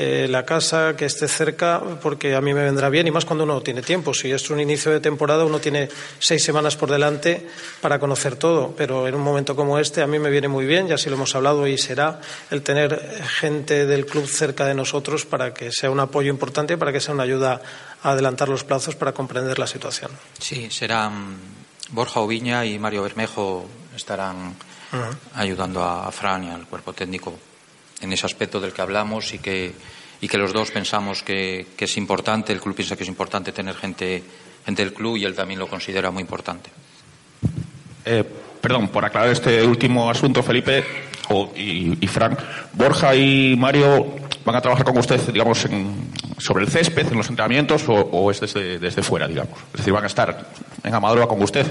eh, 0.00 0.28
la 0.28 0.44
casa, 0.44 0.94
que 0.94 1.06
esté 1.06 1.26
cerca, 1.26 1.82
porque 2.00 2.36
a 2.36 2.40
mí 2.40 2.54
me 2.54 2.62
vendrá 2.62 2.88
bien 2.88 3.08
y 3.08 3.10
más 3.10 3.24
cuando 3.24 3.42
uno 3.42 3.60
tiene 3.62 3.82
tiempo. 3.82 4.14
Si 4.14 4.30
es 4.30 4.48
un 4.48 4.60
inicio 4.60 4.92
de 4.92 5.00
temporada, 5.00 5.44
uno 5.44 5.58
tiene 5.58 5.88
seis 6.20 6.44
semanas 6.44 6.76
por 6.76 6.88
delante 6.88 7.48
para 7.80 7.98
conocer 7.98 8.36
todo, 8.36 8.72
pero 8.76 9.08
en 9.08 9.16
un 9.16 9.22
momento 9.22 9.56
como 9.56 9.76
este 9.76 10.00
a 10.00 10.06
mí 10.06 10.20
me 10.20 10.30
viene 10.30 10.46
muy 10.46 10.66
bien, 10.66 10.86
ya 10.86 10.94
así 10.94 11.10
lo 11.10 11.16
hemos 11.16 11.34
hablado 11.34 11.66
y 11.66 11.76
será 11.78 12.20
el 12.52 12.62
tener 12.62 13.24
gente 13.40 13.86
del 13.86 14.06
club 14.06 14.28
cerca 14.28 14.66
de 14.66 14.74
nosotros 14.74 15.26
para 15.26 15.52
que 15.52 15.72
sea 15.72 15.90
un 15.90 15.98
apoyo 15.98 16.30
importante, 16.30 16.78
para 16.78 16.92
que 16.92 17.00
sea 17.00 17.12
una 17.12 17.24
ayuda 17.24 17.60
a 18.04 18.10
adelantar 18.12 18.48
los 18.48 18.62
plazos 18.62 18.94
para 18.94 19.12
comprender 19.12 19.58
la 19.58 19.66
situación. 19.66 20.12
Sí, 20.38 20.70
serán 20.70 21.38
Borja 21.90 22.20
Oviña 22.20 22.64
y 22.64 22.78
Mario 22.78 23.02
Bermejo 23.02 23.66
estarán 23.96 24.54
ayudando 25.34 25.82
a 25.82 26.08
Fran 26.12 26.44
y 26.44 26.50
al 26.50 26.66
cuerpo 26.66 26.92
técnico 26.92 27.36
en 28.00 28.12
ese 28.12 28.26
aspecto 28.26 28.60
del 28.60 28.72
que 28.72 28.82
hablamos 28.82 29.34
y 29.34 29.38
que, 29.38 29.72
y 30.20 30.28
que 30.28 30.38
los 30.38 30.52
dos 30.52 30.70
pensamos 30.70 31.22
que, 31.22 31.66
es 31.78 31.96
importante, 31.96 32.52
el 32.52 32.60
club 32.60 32.74
piensa 32.74 32.96
que 32.96 33.02
es 33.02 33.08
importante 33.08 33.52
tener 33.52 33.74
gente, 33.74 34.22
gente 34.64 34.84
del 34.84 34.94
club 34.94 35.16
y 35.16 35.24
él 35.24 35.34
también 35.34 35.60
lo 35.60 35.66
considera 35.66 36.10
muy 36.10 36.22
importante. 36.22 36.70
Eh, 38.04 38.24
perdón, 38.60 38.88
por 38.88 39.04
aclarar 39.04 39.30
este 39.30 39.62
último 39.62 40.10
asunto, 40.10 40.42
Felipe 40.42 40.84
y, 41.56 42.04
y 42.04 42.06
Frank, 42.06 42.38
Borja 42.72 43.14
y 43.14 43.54
Mario 43.56 44.28
van 44.48 44.56
a 44.56 44.60
trabajar 44.62 44.86
con 44.86 44.96
usted, 44.96 45.20
digamos, 45.30 45.66
sobre 46.38 46.64
el 46.64 46.70
césped, 46.70 47.06
en 47.06 47.18
los 47.18 47.28
entrenamientos, 47.28 47.84
o, 47.86 48.30
es 48.30 48.40
desde, 48.40 48.78
desde, 48.78 49.02
fuera, 49.02 49.28
digamos. 49.28 49.58
Es 49.72 49.78
decir, 49.78 49.92
van 49.92 50.04
a 50.04 50.06
estar 50.06 50.48
en 50.82 50.94
Amadora 50.94 51.26
con 51.26 51.42
usted. 51.42 51.66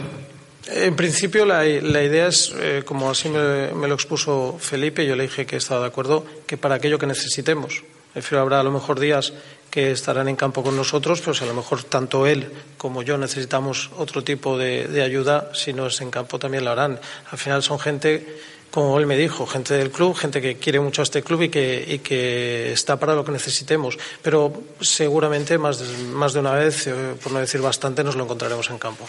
En 0.70 0.96
principio, 0.96 1.46
la, 1.46 1.66
idea 1.66 2.28
es, 2.28 2.54
eh, 2.58 2.84
como 2.86 3.10
así 3.10 3.30
me, 3.30 3.88
lo 3.88 3.94
expuso 3.94 4.58
Felipe, 4.60 5.06
yo 5.06 5.16
le 5.16 5.24
dije 5.24 5.46
que 5.46 5.56
estaba 5.56 5.82
de 5.82 5.88
acuerdo, 5.88 6.26
que 6.46 6.58
para 6.58 6.76
aquello 6.76 7.00
que 7.00 7.06
necesitemos. 7.06 7.84
Prefiero 8.14 8.42
habrá 8.42 8.60
a 8.60 8.64
lo 8.64 8.72
mejor 8.72 9.00
días 9.00 9.34
que 9.70 9.92
estarán 9.92 10.28
en 10.28 10.36
campo 10.36 10.64
con 10.64 10.76
nosotros, 10.76 11.22
pues 11.22 11.42
a 11.42 11.46
lo 11.46 11.54
mejor 11.54 11.84
tanto 11.84 12.26
él 12.26 12.52
como 12.78 13.04
yo 13.04 13.18
necesitamos 13.18 13.92
otro 13.98 14.24
tipo 14.24 14.58
de, 14.58 14.88
de 14.88 15.04
ayuda, 15.04 15.52
si 15.54 15.72
no 15.72 15.88
es 15.88 16.02
en 16.02 16.10
campo 16.10 16.40
también 16.40 16.66
lo 16.66 16.72
harán. 16.72 17.00
Al 17.32 17.38
final 17.38 17.62
son 17.64 17.80
gente 17.80 18.26
como 18.72 19.00
él 19.00 19.06
me 19.06 19.18
dijo, 19.18 19.48
gente 19.48 19.74
del 19.74 19.92
club, 19.92 20.16
gente 20.16 20.42
que 20.42 20.58
quiere 20.58 20.80
mucho 20.80 21.02
a 21.02 21.04
este 21.04 21.24
club 21.24 21.44
y 21.44 21.50
que, 21.50 22.02
que 22.04 22.74
está 22.74 23.00
para 23.00 23.16
lo 23.16 23.24
que 23.24 23.32
necesitemos. 23.32 23.98
Pero 24.22 24.52
seguramente 24.82 25.58
más 25.58 25.80
de, 25.80 26.06
más 26.10 26.34
de 26.34 26.40
una 26.42 26.54
vez, 26.54 26.88
eh, 26.88 27.16
por 27.22 27.32
no 27.32 27.40
decir 27.40 27.62
bastante, 27.62 28.04
nos 28.04 28.16
lo 28.16 28.26
encontraremos 28.26 28.70
en 28.70 28.78
campo. 28.78 29.08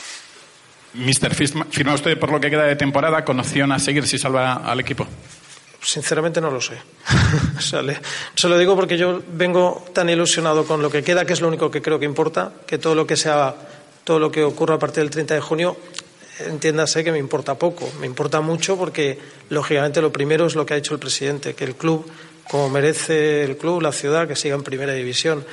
Mister, 0.98 1.34
¿firma 1.34 1.94
usted 1.94 2.18
por 2.18 2.30
lo 2.30 2.40
que 2.40 2.50
queda 2.50 2.64
de 2.64 2.76
temporada 2.76 3.24
con 3.24 3.38
opción 3.40 3.72
a 3.72 3.78
seguir 3.78 4.06
si 4.06 4.18
salva 4.18 4.54
al 4.54 4.80
equipo? 4.80 5.06
Sinceramente 5.80 6.40
no 6.40 6.50
lo 6.50 6.60
sé. 6.60 6.74
se 8.34 8.48
lo 8.48 8.58
digo 8.58 8.74
porque 8.74 8.98
yo 8.98 9.22
vengo 9.32 9.86
tan 9.94 10.08
ilusionado 10.08 10.66
con 10.66 10.82
lo 10.82 10.90
que 10.90 11.02
queda, 11.02 11.24
que 11.24 11.32
es 11.32 11.40
lo 11.40 11.48
único 11.48 11.70
que 11.70 11.80
creo 11.80 11.98
que 11.98 12.04
importa, 12.04 12.52
que 12.66 12.78
todo 12.78 12.94
lo 12.94 13.06
que 13.06 13.16
sea, 13.16 13.54
todo 14.04 14.18
lo 14.18 14.30
que 14.30 14.42
ocurra 14.42 14.74
a 14.74 14.78
partir 14.78 15.04
del 15.04 15.10
30 15.10 15.34
de 15.34 15.40
junio 15.40 15.76
entiéndase 16.40 17.02
que 17.02 17.12
me 17.12 17.18
importa 17.18 17.56
poco, 17.56 17.90
me 18.00 18.06
importa 18.06 18.40
mucho 18.40 18.76
porque, 18.76 19.18
lógicamente, 19.50 20.00
lo 20.00 20.12
primero 20.12 20.46
es 20.46 20.54
lo 20.54 20.64
que 20.64 20.74
ha 20.74 20.76
hecho 20.76 20.94
el 20.94 21.00
presidente, 21.00 21.54
que 21.54 21.64
el 21.64 21.74
club, 21.74 22.06
como 22.48 22.68
merece 22.68 23.44
el 23.44 23.56
club, 23.56 23.82
la 23.82 23.92
ciudad, 23.92 24.28
que 24.28 24.36
siga 24.36 24.54
en 24.54 24.62
primera 24.62 24.92
división. 24.92 25.44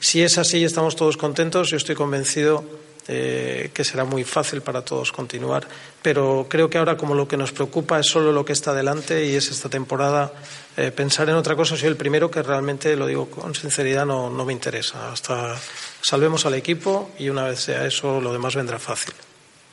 Si 0.00 0.22
es 0.22 0.38
así 0.38 0.58
y 0.58 0.64
estamos 0.64 0.96
todos 0.96 1.16
contentos, 1.16 1.70
yo 1.70 1.76
estoy 1.76 1.94
convencido 1.94 2.64
eh, 3.06 3.70
que 3.74 3.84
será 3.84 4.04
muy 4.04 4.24
fácil 4.24 4.62
para 4.62 4.82
todos 4.82 5.12
continuar. 5.12 5.66
Pero 6.00 6.46
creo 6.48 6.70
que 6.70 6.78
ahora, 6.78 6.96
como 6.96 7.14
lo 7.14 7.28
que 7.28 7.36
nos 7.36 7.52
preocupa 7.52 7.98
es 7.98 8.06
solo 8.06 8.32
lo 8.32 8.44
que 8.44 8.54
está 8.54 8.72
delante 8.72 9.26
y 9.26 9.34
es 9.34 9.50
esta 9.50 9.68
temporada, 9.68 10.32
eh, 10.76 10.90
pensar 10.90 11.28
en 11.28 11.36
otra 11.36 11.54
cosa, 11.54 11.76
soy 11.76 11.88
el 11.88 11.96
primero 11.96 12.30
que 12.30 12.42
realmente, 12.42 12.96
lo 12.96 13.06
digo 13.06 13.28
con 13.30 13.54
sinceridad, 13.54 14.06
no, 14.06 14.30
no 14.30 14.44
me 14.44 14.52
interesa. 14.52 15.12
Hasta 15.12 15.54
salvemos 16.00 16.46
al 16.46 16.54
equipo 16.54 17.10
y 17.18 17.28
una 17.28 17.44
vez 17.44 17.60
sea 17.60 17.84
eso, 17.84 18.20
lo 18.20 18.32
demás 18.32 18.54
vendrá 18.54 18.78
fácil. 18.78 19.14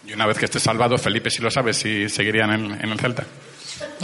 Y 0.05 0.13
una 0.13 0.25
vez 0.25 0.37
que 0.37 0.45
esté 0.45 0.59
salvado, 0.59 0.97
Felipe, 0.97 1.29
si 1.29 1.41
lo 1.41 1.51
sabe, 1.51 1.73
si 1.73 2.09
seguirían 2.09 2.51
en, 2.51 2.91
el 2.91 2.99
Celta. 2.99 3.25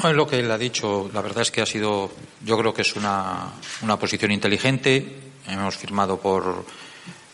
No, 0.01 0.09
es 0.09 0.15
lo 0.15 0.27
que 0.27 0.39
él 0.39 0.49
ha 0.51 0.57
dicho. 0.57 1.09
La 1.13 1.21
verdad 1.21 1.41
es 1.41 1.51
que 1.51 1.61
ha 1.61 1.65
sido, 1.65 2.11
yo 2.45 2.57
creo 2.57 2.73
que 2.73 2.83
es 2.83 2.95
una, 2.95 3.51
una 3.81 3.97
posición 3.97 4.31
inteligente. 4.31 5.05
Hemos 5.47 5.75
firmado 5.75 6.19
por, 6.19 6.65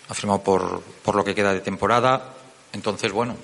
ha 0.09 0.13
firmado 0.13 0.43
por, 0.43 0.81
por 1.03 1.15
lo 1.15 1.23
que 1.23 1.35
queda 1.35 1.53
de 1.53 1.61
temporada. 1.61 2.33
Entonces, 2.71 3.11
bueno, 3.11 3.37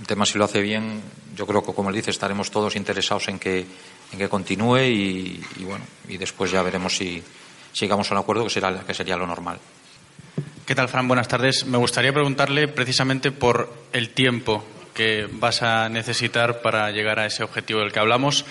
el 0.00 0.06
tema 0.06 0.26
si 0.26 0.38
lo 0.38 0.44
hace 0.44 0.60
bien, 0.60 1.02
yo 1.36 1.46
creo 1.46 1.64
que, 1.64 1.72
como 1.72 1.90
él 1.90 1.96
dice, 1.96 2.10
estaremos 2.10 2.50
todos 2.50 2.76
interesados 2.76 3.28
en 3.28 3.38
que, 3.38 3.64
en 4.12 4.18
que 4.18 4.28
continúe 4.28 4.78
y, 4.78 5.44
bueno, 5.60 5.84
y 6.08 6.16
después 6.16 6.50
ya 6.50 6.62
veremos 6.62 6.96
si, 6.96 7.22
llegamos 7.78 8.10
a 8.10 8.14
un 8.14 8.20
acuerdo 8.20 8.44
que, 8.44 8.50
será, 8.50 8.80
que 8.80 8.94
sería 8.94 9.16
lo 9.16 9.26
normal. 9.26 9.58
¿Qué 10.66 10.74
tal, 10.74 10.88
Fran? 10.88 11.08
Buenas 11.08 11.28
tardes. 11.28 11.66
Me 11.66 11.78
gustaría 11.78 12.12
preguntarle 12.12 12.68
precisamente 12.68 13.32
por 13.32 13.72
el 13.92 14.10
tiempo 14.10 14.64
que 14.94 15.28
vas 15.30 15.62
a 15.62 15.88
necesitar 15.88 16.60
para 16.62 16.90
llegar 16.90 17.18
a 17.18 17.26
ese 17.26 17.42
objetivo 17.42 17.80
del 17.80 17.92
que 17.92 18.00
hablamos. 18.00 18.44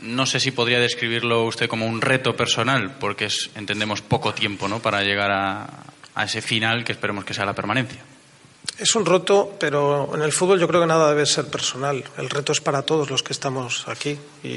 No 0.00 0.26
sé 0.26 0.40
si 0.40 0.50
podría 0.50 0.78
describirlo 0.78 1.44
usted 1.44 1.68
como 1.68 1.86
un 1.86 2.00
reto 2.00 2.36
personal, 2.36 2.96
porque 2.98 3.26
es, 3.26 3.50
entendemos, 3.54 4.02
poco 4.02 4.34
tiempo 4.34 4.68
¿no? 4.68 4.80
para 4.80 5.02
llegar 5.02 5.30
a, 5.30 5.66
ese 6.24 6.40
final 6.40 6.84
que 6.84 6.92
esperemos 6.92 7.24
que 7.24 7.34
sea 7.34 7.44
la 7.44 7.54
permanencia. 7.54 8.02
Es 8.78 8.94
un 8.94 9.06
reto, 9.06 9.56
pero 9.58 10.14
en 10.14 10.22
el 10.22 10.32
fútbol 10.32 10.60
yo 10.60 10.68
creo 10.68 10.82
que 10.82 10.86
nada 10.86 11.08
debe 11.08 11.24
ser 11.24 11.46
personal. 11.46 12.04
El 12.18 12.28
reto 12.28 12.52
es 12.52 12.60
para 12.60 12.82
todos 12.82 13.08
los 13.10 13.22
que 13.22 13.32
estamos 13.32 13.88
aquí 13.88 14.18
y, 14.42 14.48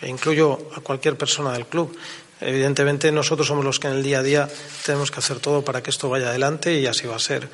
e 0.00 0.08
incluyo 0.08 0.70
a 0.74 0.80
cualquier 0.80 1.16
persona 1.16 1.52
del 1.52 1.66
club. 1.66 1.94
Evidentemente 2.40 3.12
nosotros 3.12 3.46
somos 3.46 3.64
los 3.64 3.78
que 3.78 3.88
en 3.88 3.94
el 3.94 4.02
día 4.02 4.20
a 4.20 4.22
día 4.22 4.48
tenemos 4.86 5.10
que 5.10 5.18
hacer 5.18 5.40
todo 5.40 5.62
para 5.62 5.82
que 5.82 5.90
esto 5.90 6.08
vaya 6.08 6.28
adelante 6.28 6.72
y 6.78 6.86
así 6.86 7.06
va 7.06 7.16
a 7.16 7.18
ser. 7.18 7.50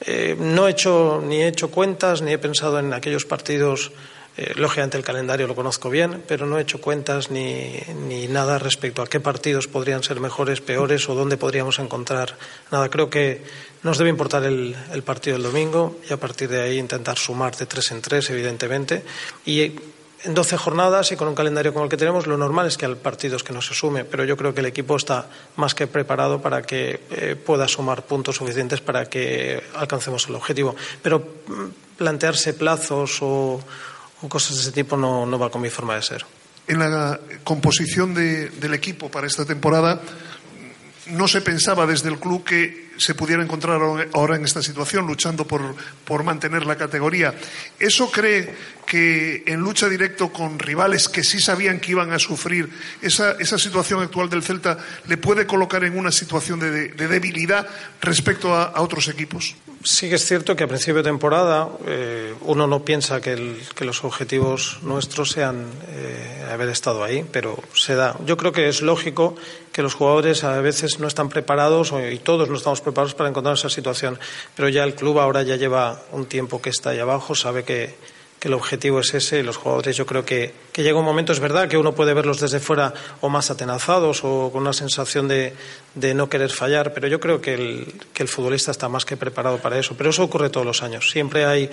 Eh, 0.00 0.36
no 0.38 0.66
he 0.66 0.72
hecho 0.72 1.22
ni 1.24 1.36
he 1.42 1.46
hecho 1.46 1.70
cuentas 1.70 2.20
ni 2.20 2.32
he 2.32 2.38
pensado 2.38 2.80
en 2.80 2.92
aquellos 2.92 3.24
partidos. 3.24 3.92
Eh, 4.36 4.52
lógicamente 4.56 4.96
el 4.96 5.04
calendario 5.04 5.46
lo 5.46 5.54
conozco 5.54 5.90
bien, 5.90 6.22
pero 6.26 6.46
no 6.46 6.58
he 6.58 6.62
hecho 6.62 6.80
cuentas 6.80 7.30
ni, 7.30 7.78
ni, 8.08 8.26
nada 8.26 8.58
respecto 8.58 9.00
a 9.00 9.06
qué 9.06 9.20
partidos 9.20 9.68
podrían 9.68 10.02
ser 10.02 10.18
mejores, 10.18 10.60
peores 10.60 11.08
o 11.08 11.14
dónde 11.14 11.36
podríamos 11.36 11.78
encontrar 11.78 12.36
nada. 12.72 12.88
Creo 12.88 13.10
que 13.10 13.42
nos 13.84 13.98
debe 13.98 14.10
importar 14.10 14.44
el, 14.44 14.74
partido 15.04 15.36
del 15.36 15.44
domingo 15.44 16.00
y 16.08 16.12
a 16.12 16.16
partir 16.16 16.48
de 16.48 16.62
ahí 16.62 16.78
intentar 16.78 17.18
sumar 17.18 17.54
de 17.56 17.66
tres 17.66 17.92
en 17.92 18.00
tres, 18.00 18.28
evidentemente. 18.30 19.04
Y 19.44 19.60
en 20.24 20.34
12 20.34 20.56
jornadas 20.56 21.12
y 21.12 21.16
con 21.16 21.28
un 21.28 21.34
calendario 21.34 21.72
como 21.72 21.84
el 21.84 21.90
que 21.90 21.98
tenemos, 21.98 22.26
lo 22.26 22.38
normal 22.38 22.66
es 22.66 22.78
que 22.78 22.86
al 22.86 22.96
partidos 22.96 23.44
que 23.44 23.52
no 23.52 23.60
se 23.60 23.74
sume, 23.74 24.04
pero 24.04 24.24
yo 24.24 24.38
creo 24.38 24.54
que 24.54 24.60
el 24.60 24.66
equipo 24.66 24.96
está 24.96 25.26
más 25.56 25.74
que 25.74 25.86
preparado 25.86 26.40
para 26.40 26.62
que 26.62 27.00
eh, 27.10 27.36
pueda 27.36 27.68
sumar 27.68 28.04
puntos 28.04 28.36
suficientes 28.36 28.80
para 28.80 29.04
que 29.04 29.62
alcancemos 29.74 30.26
el 30.28 30.34
objetivo. 30.34 30.74
Pero 31.02 31.18
mm, 31.18 31.96
plantearse 31.98 32.54
plazos 32.54 33.18
o, 33.20 33.60
cosas 34.28 34.56
de 34.56 34.62
ese 34.62 34.72
tipo 34.72 34.96
no, 34.96 35.38
va 35.38 35.50
con 35.50 35.62
mi 35.62 35.70
forma 35.70 35.94
de 35.96 36.02
ser. 36.02 36.24
En 36.66 36.78
la 36.78 37.20
composición 37.42 38.14
del 38.14 38.74
equipo 38.74 39.10
para 39.10 39.26
esta 39.26 39.44
temporada, 39.44 40.00
no 41.08 41.28
se 41.28 41.42
pensaba 41.42 41.86
desde 41.86 42.08
el 42.08 42.18
club 42.18 42.44
que 42.44 42.84
se 42.96 43.14
pudiera 43.14 43.42
encontrar 43.42 43.80
ahora 44.12 44.36
en 44.36 44.44
esta 44.44 44.62
situación, 44.62 45.06
luchando 45.06 45.46
por, 45.46 45.74
por 46.04 46.22
mantener 46.22 46.64
la 46.64 46.76
categoría. 46.76 47.34
¿Eso 47.78 48.10
cree 48.10 48.54
que 48.86 49.42
en 49.46 49.60
lucha 49.60 49.88
directo 49.88 50.32
con 50.32 50.58
rivales 50.58 51.08
que 51.08 51.24
sí 51.24 51.40
sabían 51.40 51.80
que 51.80 51.92
iban 51.92 52.12
a 52.12 52.18
sufrir, 52.18 52.68
esa, 53.02 53.32
esa 53.32 53.58
situación 53.58 54.02
actual 54.02 54.28
del 54.28 54.42
Celta 54.42 54.78
le 55.06 55.16
puede 55.16 55.46
colocar 55.46 55.84
en 55.84 55.98
una 55.98 56.12
situación 56.12 56.60
de, 56.60 56.88
debilidad 56.88 57.66
respecto 58.00 58.54
a, 58.54 58.80
otros 58.80 59.08
equipos? 59.08 59.56
Sí 59.86 60.08
que 60.08 60.14
es 60.14 60.24
cierto 60.24 60.56
que 60.56 60.64
a 60.64 60.66
principio 60.66 61.02
de 61.02 61.10
temporada 61.10 61.68
eh, 61.86 62.32
uno 62.40 62.66
no 62.66 62.86
piensa 62.86 63.20
que, 63.20 63.36
los 63.80 64.02
objetivos 64.02 64.78
nuestros 64.80 65.30
sean 65.30 65.66
eh, 65.88 66.48
haber 66.50 66.70
estado 66.70 67.04
ahí, 67.04 67.22
pero 67.30 67.62
se 67.74 67.94
da. 67.94 68.16
Yo 68.24 68.38
creo 68.38 68.50
que 68.50 68.70
es 68.70 68.80
lógico 68.80 69.36
que 69.72 69.82
los 69.82 69.92
jugadores 69.92 70.42
a 70.42 70.58
veces 70.62 71.00
no 71.00 71.06
están 71.06 71.28
preparados 71.28 71.92
y 72.10 72.18
todos 72.18 72.48
no 72.48 72.56
estamos 72.56 72.80
preparados 72.80 73.14
para 73.14 73.28
encontrar 73.28 73.56
esa 73.56 73.68
situación, 73.68 74.18
pero 74.56 74.70
ya 74.70 74.84
el 74.84 74.94
club 74.94 75.18
ahora 75.18 75.42
ya 75.42 75.56
lleva 75.56 76.00
un 76.12 76.24
tiempo 76.24 76.62
que 76.62 76.70
está 76.70 76.90
ahí 76.90 76.98
abajo, 76.98 77.34
sabe 77.34 77.64
que 77.64 77.94
que 78.44 78.48
el 78.48 78.54
objetivo 78.54 79.00
es 79.00 79.14
ese. 79.14 79.42
Los 79.42 79.56
jugadores, 79.56 79.96
yo 79.96 80.04
creo 80.04 80.26
que, 80.26 80.52
llega 80.76 80.98
un 80.98 81.04
momento, 81.06 81.32
es 81.32 81.40
verdad, 81.40 81.66
que 81.66 81.78
uno 81.78 81.94
puede 81.94 82.12
verlos 82.12 82.40
desde 82.40 82.60
fuera 82.60 82.92
o 83.22 83.30
más 83.30 83.50
atenazados 83.50 84.20
o 84.22 84.50
con 84.52 84.60
una 84.60 84.74
sensación 84.74 85.28
de, 85.28 85.54
no 86.14 86.28
querer 86.28 86.50
fallar, 86.50 86.92
pero 86.92 87.08
yo 87.08 87.20
creo 87.20 87.40
que 87.40 87.54
el, 87.54 87.94
que 88.12 88.22
el, 88.22 88.28
futbolista 88.28 88.70
está 88.70 88.86
más 88.90 89.06
que 89.06 89.16
preparado 89.16 89.56
para 89.56 89.78
eso. 89.78 89.94
Pero 89.96 90.10
eso 90.10 90.22
ocurre 90.22 90.50
todos 90.50 90.66
los 90.66 90.82
años. 90.82 91.10
Siempre 91.10 91.46
hay, 91.46 91.70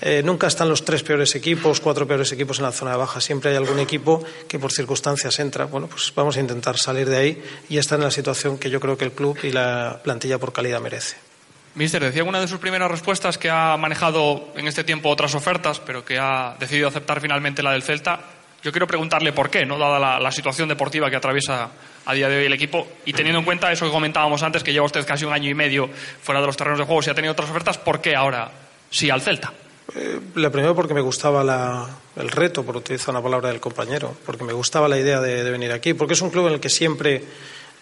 eh, 0.00 0.22
nunca 0.24 0.46
están 0.46 0.68
los 0.68 0.84
tres 0.84 1.02
peores 1.02 1.34
equipos, 1.34 1.80
cuatro 1.80 2.06
peores 2.06 2.30
equipos 2.30 2.58
en 2.58 2.66
la 2.66 2.72
zona 2.72 2.92
de 2.92 2.98
baja. 2.98 3.20
Siempre 3.20 3.50
hay 3.50 3.56
algún 3.56 3.80
equipo 3.80 4.22
que 4.46 4.60
por 4.60 4.70
circunstancias 4.70 5.40
entra. 5.40 5.64
Bueno, 5.64 5.88
pues 5.88 6.12
vamos 6.14 6.36
a 6.36 6.40
intentar 6.40 6.78
salir 6.78 7.08
de 7.08 7.16
ahí 7.16 7.42
y 7.68 7.78
estar 7.78 7.98
en 7.98 8.04
la 8.04 8.12
situación 8.12 8.58
que 8.58 8.70
yo 8.70 8.78
creo 8.78 8.96
que 8.96 9.06
el 9.06 9.12
club 9.12 9.36
y 9.42 9.50
la 9.50 9.98
plantilla 10.04 10.38
por 10.38 10.52
calidad 10.52 10.80
merece. 10.80 11.31
Mister, 11.74 12.02
decía 12.02 12.22
una 12.22 12.40
de 12.40 12.48
sus 12.48 12.58
primeras 12.58 12.90
respuestas 12.90 13.38
que 13.38 13.48
ha 13.48 13.76
manejado 13.78 14.48
en 14.56 14.66
este 14.66 14.84
tiempo 14.84 15.08
otras 15.08 15.34
ofertas, 15.34 15.80
pero 15.80 16.04
que 16.04 16.18
ha 16.18 16.54
decidido 16.60 16.88
aceptar 16.88 17.20
finalmente 17.20 17.62
la 17.62 17.72
del 17.72 17.82
Celta. 17.82 18.20
Yo 18.62 18.70
quiero 18.70 18.86
preguntarle 18.86 19.32
por 19.32 19.48
qué, 19.48 19.64
¿no? 19.64 19.78
dada 19.78 20.20
la, 20.20 20.30
situación 20.30 20.68
deportiva 20.68 21.10
que 21.10 21.16
atraviesa 21.16 21.70
a 22.04 22.14
día 22.14 22.28
de 22.28 22.38
hoy 22.38 22.44
el 22.44 22.52
equipo 22.52 22.86
y 23.04 23.12
teniendo 23.12 23.38
en 23.38 23.44
cuenta 23.44 23.72
eso 23.72 23.86
que 23.86 23.90
comentábamos 23.90 24.42
antes, 24.42 24.62
que 24.62 24.72
lleva 24.72 24.84
usted 24.84 25.04
casi 25.06 25.24
un 25.24 25.32
año 25.32 25.48
y 25.48 25.54
medio 25.54 25.88
fuera 25.88 26.40
de 26.40 26.46
los 26.46 26.56
terrenos 26.56 26.78
de 26.78 26.84
juego 26.84 27.02
y 27.04 27.10
ha 27.10 27.14
tenido 27.14 27.32
otras 27.32 27.50
ofertas, 27.50 27.78
¿por 27.78 28.00
qué 28.00 28.14
ahora 28.14 28.50
sí 28.90 29.10
al 29.10 29.22
Celta? 29.22 29.52
Eh, 29.96 30.20
la 30.36 30.50
primera 30.50 30.74
porque 30.74 30.94
me 30.94 31.00
gustaba 31.00 31.42
la, 31.42 31.88
el 32.16 32.30
reto, 32.30 32.64
por 32.64 32.76
utilizar 32.76 33.10
una 33.10 33.22
palabra 33.22 33.48
del 33.48 33.60
compañero, 33.60 34.14
porque 34.24 34.44
me 34.44 34.52
gustaba 34.52 34.88
la 34.88 34.98
idea 34.98 35.20
de, 35.20 35.42
de 35.42 35.50
venir 35.50 35.72
aquí, 35.72 35.94
porque 35.94 36.14
es 36.14 36.20
un 36.20 36.30
club 36.30 36.46
en 36.46 36.54
el 36.54 36.60
que 36.60 36.68
siempre, 36.68 37.24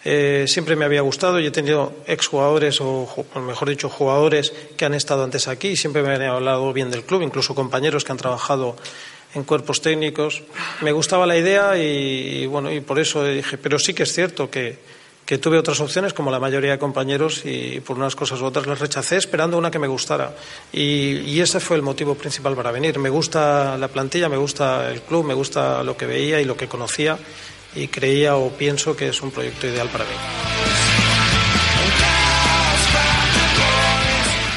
eh, 0.03 0.45
siempre 0.47 0.75
me 0.75 0.85
había 0.85 1.01
gustado 1.01 1.39
y 1.39 1.45
he 1.45 1.51
tenido 1.51 1.93
exjugadores, 2.07 2.81
o 2.81 3.07
mejor 3.45 3.69
dicho, 3.69 3.89
jugadores 3.89 4.51
que 4.75 4.85
han 4.85 4.93
estado 4.93 5.23
antes 5.23 5.47
aquí 5.47 5.69
y 5.69 5.75
siempre 5.75 6.01
me 6.01 6.15
han 6.15 6.21
hablado 6.23 6.73
bien 6.73 6.89
del 6.89 7.03
club, 7.03 7.21
incluso 7.21 7.53
compañeros 7.53 8.03
que 8.03 8.11
han 8.11 8.17
trabajado 8.17 8.75
en 9.35 9.43
cuerpos 9.43 9.81
técnicos. 9.81 10.43
Me 10.81 10.91
gustaba 10.91 11.25
la 11.25 11.37
idea 11.37 11.77
y, 11.77 12.43
y 12.43 12.45
bueno, 12.47 12.71
y 12.71 12.81
por 12.81 12.99
eso 12.99 13.23
dije, 13.23 13.57
pero 13.57 13.77
sí 13.77 13.93
que 13.93 14.03
es 14.03 14.11
cierto 14.11 14.49
que, 14.49 14.79
que 15.25 15.37
tuve 15.37 15.57
otras 15.57 15.79
opciones 15.79 16.13
como 16.13 16.31
la 16.31 16.39
mayoría 16.39 16.71
de 16.71 16.79
compañeros 16.79 17.45
y 17.45 17.79
por 17.79 17.95
unas 17.95 18.15
cosas 18.15 18.41
u 18.41 18.45
otras 18.45 18.65
las 18.65 18.79
rechacé 18.79 19.17
esperando 19.17 19.57
una 19.57 19.71
que 19.71 19.79
me 19.79 19.87
gustara 19.87 20.35
y, 20.73 21.19
y, 21.19 21.39
ese 21.41 21.59
fue 21.59 21.77
el 21.77 21.83
motivo 21.83 22.15
principal 22.15 22.55
para 22.55 22.71
venir. 22.71 22.97
Me 22.99 23.09
gusta 23.09 23.77
la 23.77 23.87
plantilla, 23.87 24.27
me 24.29 24.37
gusta 24.37 24.91
el 24.91 25.01
club, 25.01 25.25
me 25.25 25.33
gusta 25.33 25.83
lo 25.83 25.95
que 25.95 26.05
veía 26.05 26.41
y 26.41 26.45
lo 26.45 26.57
que 26.57 26.67
conocía 26.67 27.17
y 27.75 27.87
creía 27.87 28.35
o 28.35 28.49
pienso 28.51 28.95
que 28.95 29.09
es 29.09 29.21
un 29.21 29.31
proyecto 29.31 29.67
ideal 29.67 29.89
para 29.89 30.05
mí. 30.05 30.11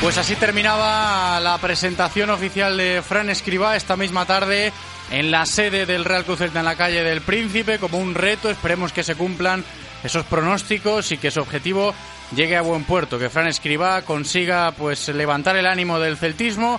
Pues 0.01 0.19
así 0.19 0.37
terminaba 0.37 1.41
la 1.41 1.57
presentación 1.59 2.29
oficial 2.29 2.77
de 2.77 3.03
Fran 3.03 3.31
Escribá 3.31 3.75
esta 3.75 3.97
misma 3.97 4.27
tarde 4.27 4.71
en 5.11 5.31
la 5.31 5.47
sede 5.47 5.87
del 5.87 6.05
Real 6.05 6.25
Cruz 6.25 6.41
Celta 6.41 6.59
en 6.59 6.67
la 6.67 6.77
calle 6.77 7.03
del 7.03 7.23
Príncipe 7.23 7.79
como 7.79 7.99
un 7.99 8.15
reto. 8.15 8.51
Esperemos 8.51 8.93
que 8.93 9.03
se 9.03 9.15
cumplan 9.15 9.65
esos 10.03 10.27
pronósticos 10.27 11.11
y 11.13 11.17
que 11.17 11.31
su 11.31 11.41
objetivo 11.41 11.95
llegue 12.37 12.57
a 12.57 12.63
buen 12.63 12.85
puerto, 12.85 13.19
que 13.19 13.31
Fran 13.31 13.47
Escribá 13.47 14.03
consiga 14.03 14.73
pues 14.73 15.09
levantar 15.09 15.57
el 15.57 15.67
ánimo 15.67 15.99
del 15.99 16.19
celtismo 16.19 16.79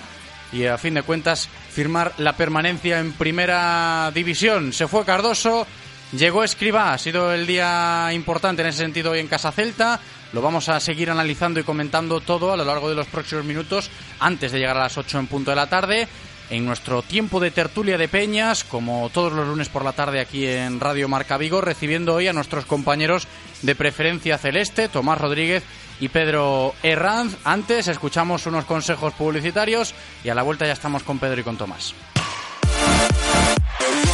y 0.51 0.65
a 0.65 0.77
fin 0.77 0.93
de 0.93 1.01
cuentas 1.01 1.49
firmar 1.71 2.13
la 2.17 2.33
permanencia 2.33 2.99
en 2.99 3.13
primera 3.13 4.11
división. 4.13 4.71
Se 4.71 4.87
fue 4.87 5.03
Cardoso, 5.03 5.65
llegó 6.11 6.43
Escribá, 6.43 6.93
ha 6.93 6.97
sido 6.97 7.33
el 7.33 7.47
día 7.47 8.09
importante 8.13 8.61
en 8.61 8.69
ese 8.69 8.79
sentido 8.79 9.11
hoy 9.11 9.19
en 9.19 9.27
Casa 9.27 9.51
Celta. 9.51 9.99
Lo 10.33 10.41
vamos 10.41 10.69
a 10.69 10.79
seguir 10.79 11.09
analizando 11.09 11.59
y 11.59 11.63
comentando 11.63 12.19
todo 12.19 12.51
a 12.51 12.57
lo 12.57 12.65
largo 12.65 12.89
de 12.89 12.95
los 12.95 13.07
próximos 13.07 13.45
minutos 13.45 13.89
antes 14.19 14.51
de 14.51 14.59
llegar 14.59 14.77
a 14.77 14.81
las 14.81 14.97
8 14.97 15.19
en 15.19 15.27
punto 15.27 15.51
de 15.51 15.55
la 15.55 15.67
tarde 15.67 16.07
en 16.49 16.65
nuestro 16.65 17.01
tiempo 17.01 17.39
de 17.39 17.51
tertulia 17.51 17.97
de 17.97 18.07
peñas, 18.07 18.63
como 18.63 19.09
todos 19.09 19.33
los 19.33 19.47
lunes 19.47 19.69
por 19.69 19.83
la 19.83 19.93
tarde 19.93 20.19
aquí 20.19 20.45
en 20.45 20.79
Radio 20.79 21.07
Marca 21.07 21.37
Vigo, 21.37 21.61
recibiendo 21.61 22.13
hoy 22.13 22.27
a 22.27 22.33
nuestros 22.33 22.65
compañeros 22.65 23.27
de 23.61 23.75
preferencia 23.75 24.37
celeste, 24.37 24.89
Tomás 24.89 25.19
Rodríguez 25.19 25.63
y 25.99 26.09
Pedro 26.09 26.75
Herranz. 26.83 27.37
Antes 27.43 27.87
escuchamos 27.87 28.45
unos 28.45 28.65
consejos 28.65 29.13
publicitarios 29.13 29.93
y 30.23 30.29
a 30.29 30.35
la 30.35 30.43
vuelta 30.43 30.65
ya 30.65 30.73
estamos 30.73 31.03
con 31.03 31.19
Pedro 31.19 31.41
y 31.41 31.43
con 31.43 31.57
Tomás. 31.57 31.95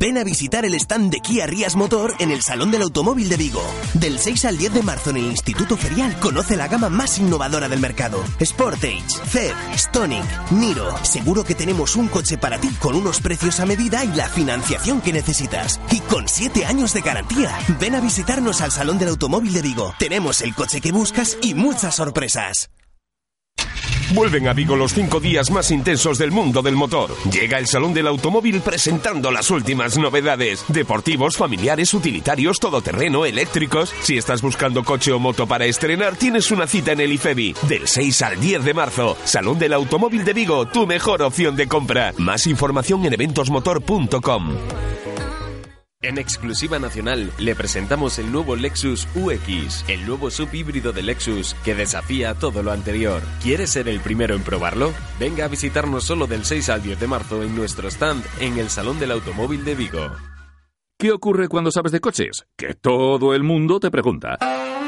Ven 0.00 0.16
a 0.16 0.22
visitar 0.22 0.64
el 0.64 0.74
stand 0.74 1.10
de 1.10 1.18
Kia 1.18 1.44
Rías 1.48 1.74
Motor 1.74 2.14
en 2.20 2.30
el 2.30 2.40
Salón 2.40 2.70
del 2.70 2.82
Automóvil 2.82 3.28
de 3.28 3.36
Vigo. 3.36 3.64
Del 3.94 4.20
6 4.20 4.44
al 4.44 4.56
10 4.56 4.74
de 4.74 4.82
marzo 4.84 5.10
en 5.10 5.16
el 5.16 5.24
Instituto 5.24 5.76
Ferial 5.76 6.20
conoce 6.20 6.56
la 6.56 6.68
gama 6.68 6.88
más 6.88 7.18
innovadora 7.18 7.68
del 7.68 7.80
mercado. 7.80 8.22
Sportage, 8.40 9.02
Zed, 9.26 9.52
Stonic, 9.76 10.52
Niro. 10.52 10.96
Seguro 11.02 11.42
que 11.42 11.56
tenemos 11.56 11.96
un 11.96 12.06
coche 12.06 12.38
para 12.38 12.60
ti 12.60 12.68
con 12.78 12.94
unos 12.94 13.20
precios 13.20 13.58
a 13.58 13.66
medida 13.66 14.04
y 14.04 14.14
la 14.14 14.28
financiación 14.28 15.00
que 15.00 15.12
necesitas. 15.12 15.80
Y 15.90 15.98
con 16.02 16.28
7 16.28 16.64
años 16.64 16.92
de 16.92 17.00
garantía. 17.00 17.58
Ven 17.80 17.96
a 17.96 18.00
visitarnos 18.00 18.60
al 18.60 18.70
Salón 18.70 19.00
del 19.00 19.08
Automóvil 19.08 19.52
de 19.52 19.62
Vigo. 19.62 19.94
Tenemos 19.98 20.42
el 20.42 20.54
coche 20.54 20.80
que 20.80 20.92
buscas 20.92 21.36
y 21.42 21.54
muchas 21.54 21.96
sorpresas. 21.96 22.70
Vuelven 24.14 24.48
a 24.48 24.54
Vigo 24.54 24.74
los 24.74 24.94
cinco 24.94 25.20
días 25.20 25.50
más 25.50 25.70
intensos 25.70 26.18
del 26.18 26.30
mundo 26.30 26.62
del 26.62 26.74
motor. 26.76 27.14
Llega 27.30 27.58
el 27.58 27.66
Salón 27.66 27.92
del 27.92 28.06
Automóvil 28.06 28.60
presentando 28.62 29.30
las 29.30 29.50
últimas 29.50 29.98
novedades. 29.98 30.64
Deportivos, 30.68 31.36
familiares, 31.36 31.92
utilitarios, 31.92 32.58
todoterreno, 32.58 33.26
eléctricos. 33.26 33.92
Si 34.00 34.16
estás 34.16 34.40
buscando 34.40 34.82
coche 34.82 35.12
o 35.12 35.18
moto 35.18 35.46
para 35.46 35.66
estrenar, 35.66 36.16
tienes 36.16 36.50
una 36.50 36.66
cita 36.66 36.92
en 36.92 37.00
el 37.00 37.12
IFEBI. 37.12 37.54
Del 37.68 37.86
6 37.86 38.22
al 38.22 38.40
10 38.40 38.64
de 38.64 38.74
marzo. 38.74 39.16
Salón 39.24 39.58
del 39.58 39.74
Automóvil 39.74 40.24
de 40.24 40.32
Vigo, 40.32 40.66
tu 40.66 40.86
mejor 40.86 41.20
opción 41.22 41.54
de 41.54 41.68
compra. 41.68 42.14
Más 42.16 42.46
información 42.46 43.04
en 43.04 43.12
eventosmotor.com. 43.12 44.54
En 46.08 46.16
exclusiva 46.16 46.78
nacional 46.78 47.30
le 47.36 47.54
presentamos 47.54 48.18
el 48.18 48.32
nuevo 48.32 48.56
Lexus 48.56 49.06
UX, 49.14 49.84
el 49.90 50.06
nuevo 50.06 50.30
sub 50.30 50.48
híbrido 50.54 50.90
de 50.94 51.02
Lexus 51.02 51.52
que 51.66 51.74
desafía 51.74 52.32
todo 52.32 52.62
lo 52.62 52.72
anterior. 52.72 53.20
¿Quieres 53.42 53.72
ser 53.72 53.88
el 53.88 54.00
primero 54.00 54.34
en 54.34 54.40
probarlo? 54.40 54.94
Venga 55.20 55.44
a 55.44 55.48
visitarnos 55.48 56.04
solo 56.04 56.26
del 56.26 56.46
6 56.46 56.70
al 56.70 56.82
10 56.82 57.00
de 57.00 57.06
marzo 57.06 57.42
en 57.42 57.54
nuestro 57.54 57.88
stand 57.88 58.24
en 58.40 58.56
el 58.56 58.70
Salón 58.70 58.98
del 58.98 59.10
Automóvil 59.10 59.66
de 59.66 59.74
Vigo. 59.74 60.10
¿Qué 60.98 61.12
ocurre 61.12 61.46
cuando 61.46 61.70
sabes 61.70 61.92
de 61.92 62.00
coches? 62.00 62.46
Que 62.56 62.72
todo 62.72 63.34
el 63.34 63.42
mundo 63.42 63.78
te 63.78 63.90
pregunta. 63.90 64.38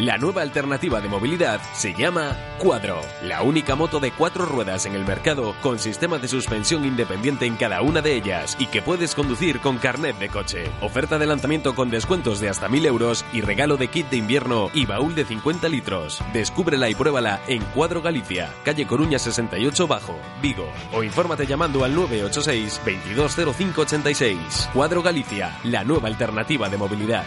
La 0.00 0.16
nueva 0.16 0.40
alternativa 0.40 0.98
de 1.02 1.10
movilidad 1.10 1.60
se 1.74 1.92
llama 1.92 2.34
Cuadro, 2.58 3.02
la 3.22 3.42
única 3.42 3.74
moto 3.74 4.00
de 4.00 4.12
cuatro 4.12 4.46
ruedas 4.46 4.86
en 4.86 4.94
el 4.94 5.04
mercado 5.04 5.54
con 5.60 5.78
sistema 5.78 6.16
de 6.16 6.26
suspensión 6.26 6.86
independiente 6.86 7.44
en 7.44 7.56
cada 7.56 7.82
una 7.82 8.00
de 8.00 8.14
ellas 8.14 8.56
y 8.58 8.68
que 8.68 8.80
puedes 8.80 9.14
conducir 9.14 9.60
con 9.60 9.76
carnet 9.76 10.18
de 10.18 10.30
coche. 10.30 10.70
Oferta 10.80 11.18
de 11.18 11.26
lanzamiento 11.26 11.74
con 11.74 11.90
descuentos 11.90 12.40
de 12.40 12.48
hasta 12.48 12.70
1000 12.70 12.86
euros 12.86 13.26
y 13.34 13.42
regalo 13.42 13.76
de 13.76 13.88
kit 13.88 14.08
de 14.08 14.16
invierno 14.16 14.70
y 14.72 14.86
baúl 14.86 15.14
de 15.14 15.26
50 15.26 15.68
litros. 15.68 16.24
Descúbrela 16.32 16.88
y 16.88 16.94
pruébala 16.94 17.38
en 17.46 17.62
Cuadro 17.74 18.00
Galicia, 18.00 18.48
calle 18.64 18.86
Coruña 18.86 19.18
68 19.18 19.86
Bajo, 19.86 20.18
Vigo. 20.40 20.72
O 20.94 21.02
infórmate 21.02 21.46
llamando 21.46 21.84
al 21.84 21.94
986 21.94 22.80
220586. 22.86 24.70
Cuadro 24.72 25.02
Galicia, 25.02 25.58
la 25.64 25.84
nueva 25.84 26.08
alternativa 26.08 26.70
de 26.70 26.78
movilidad. 26.78 27.26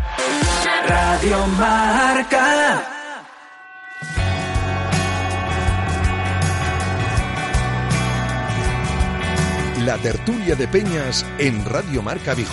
Radio 0.91 1.47
Marca. 1.47 2.83
La 9.85 9.97
tertulia 9.99 10.55
de 10.55 10.67
Peñas 10.67 11.25
en 11.37 11.63
Radio 11.63 12.01
Marca 12.01 12.33
Vigo. 12.33 12.49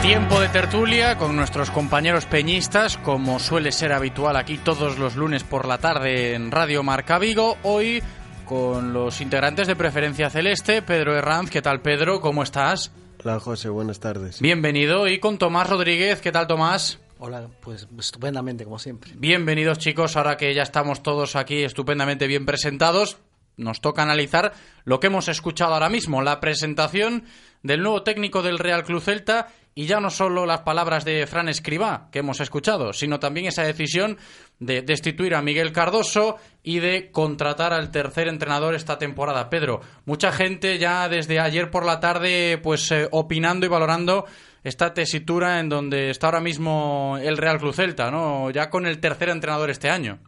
Tiempo 0.00 0.40
de 0.40 0.48
tertulia 0.48 1.18
con 1.18 1.36
nuestros 1.36 1.70
compañeros 1.70 2.24
peñistas, 2.24 2.96
como 2.96 3.40
suele 3.40 3.70
ser 3.70 3.92
habitual 3.92 4.36
aquí 4.36 4.56
todos 4.56 4.98
los 4.98 5.14
lunes 5.16 5.44
por 5.44 5.68
la 5.68 5.76
tarde 5.76 6.32
en 6.32 6.50
Radio 6.50 6.82
Marca 6.82 7.18
Vigo. 7.18 7.58
Hoy 7.64 8.02
con 8.46 8.94
los 8.94 9.20
integrantes 9.20 9.66
de 9.66 9.76
Preferencia 9.76 10.30
Celeste, 10.30 10.80
Pedro 10.80 11.14
Herranz. 11.18 11.50
¿Qué 11.50 11.60
tal, 11.60 11.82
Pedro? 11.82 12.22
¿Cómo 12.22 12.42
estás? 12.42 12.90
Hola 13.24 13.40
José, 13.40 13.68
buenas 13.68 13.98
tardes. 13.98 14.40
Bienvenido. 14.40 15.08
Y 15.08 15.18
con 15.18 15.38
Tomás 15.38 15.68
Rodríguez, 15.68 16.20
¿qué 16.20 16.30
tal 16.30 16.46
Tomás? 16.46 17.00
Hola, 17.18 17.48
pues 17.60 17.88
estupendamente, 17.98 18.64
como 18.64 18.78
siempre. 18.78 19.10
Bienvenidos 19.16 19.78
chicos, 19.78 20.16
ahora 20.16 20.36
que 20.36 20.54
ya 20.54 20.62
estamos 20.62 21.02
todos 21.02 21.34
aquí 21.34 21.64
estupendamente 21.64 22.28
bien 22.28 22.46
presentados, 22.46 23.18
nos 23.56 23.80
toca 23.80 24.02
analizar 24.02 24.52
lo 24.84 25.00
que 25.00 25.08
hemos 25.08 25.26
escuchado 25.26 25.74
ahora 25.74 25.88
mismo, 25.88 26.22
la 26.22 26.38
presentación 26.38 27.24
del 27.62 27.82
nuevo 27.82 28.02
técnico 28.02 28.42
del 28.42 28.58
Real 28.58 28.84
Club 28.84 29.02
Celta 29.02 29.48
y 29.74 29.86
ya 29.86 30.00
no 30.00 30.10
solo 30.10 30.44
las 30.44 30.62
palabras 30.62 31.04
de 31.04 31.26
Fran 31.26 31.48
Escribá 31.48 32.08
que 32.10 32.18
hemos 32.18 32.40
escuchado, 32.40 32.92
sino 32.92 33.20
también 33.20 33.46
esa 33.46 33.62
decisión 33.62 34.18
de 34.58 34.82
destituir 34.82 35.36
a 35.36 35.42
Miguel 35.42 35.72
Cardoso 35.72 36.36
y 36.64 36.80
de 36.80 37.12
contratar 37.12 37.72
al 37.72 37.92
tercer 37.92 38.26
entrenador 38.26 38.74
esta 38.74 38.98
temporada. 38.98 39.48
Pedro, 39.48 39.80
mucha 40.04 40.32
gente 40.32 40.78
ya 40.78 41.08
desde 41.08 41.38
ayer 41.38 41.70
por 41.70 41.86
la 41.86 42.00
tarde 42.00 42.58
pues 42.60 42.90
eh, 42.90 43.08
opinando 43.12 43.66
y 43.66 43.68
valorando 43.68 44.26
esta 44.64 44.92
tesitura 44.94 45.60
en 45.60 45.68
donde 45.68 46.10
está 46.10 46.26
ahora 46.26 46.40
mismo 46.40 47.16
el 47.22 47.36
Real 47.36 47.58
Club 47.58 47.72
Celta, 47.74 48.10
¿no? 48.10 48.50
Ya 48.50 48.70
con 48.70 48.84
el 48.84 48.98
tercer 48.98 49.28
entrenador 49.28 49.70
este 49.70 49.90
año. 49.90 50.18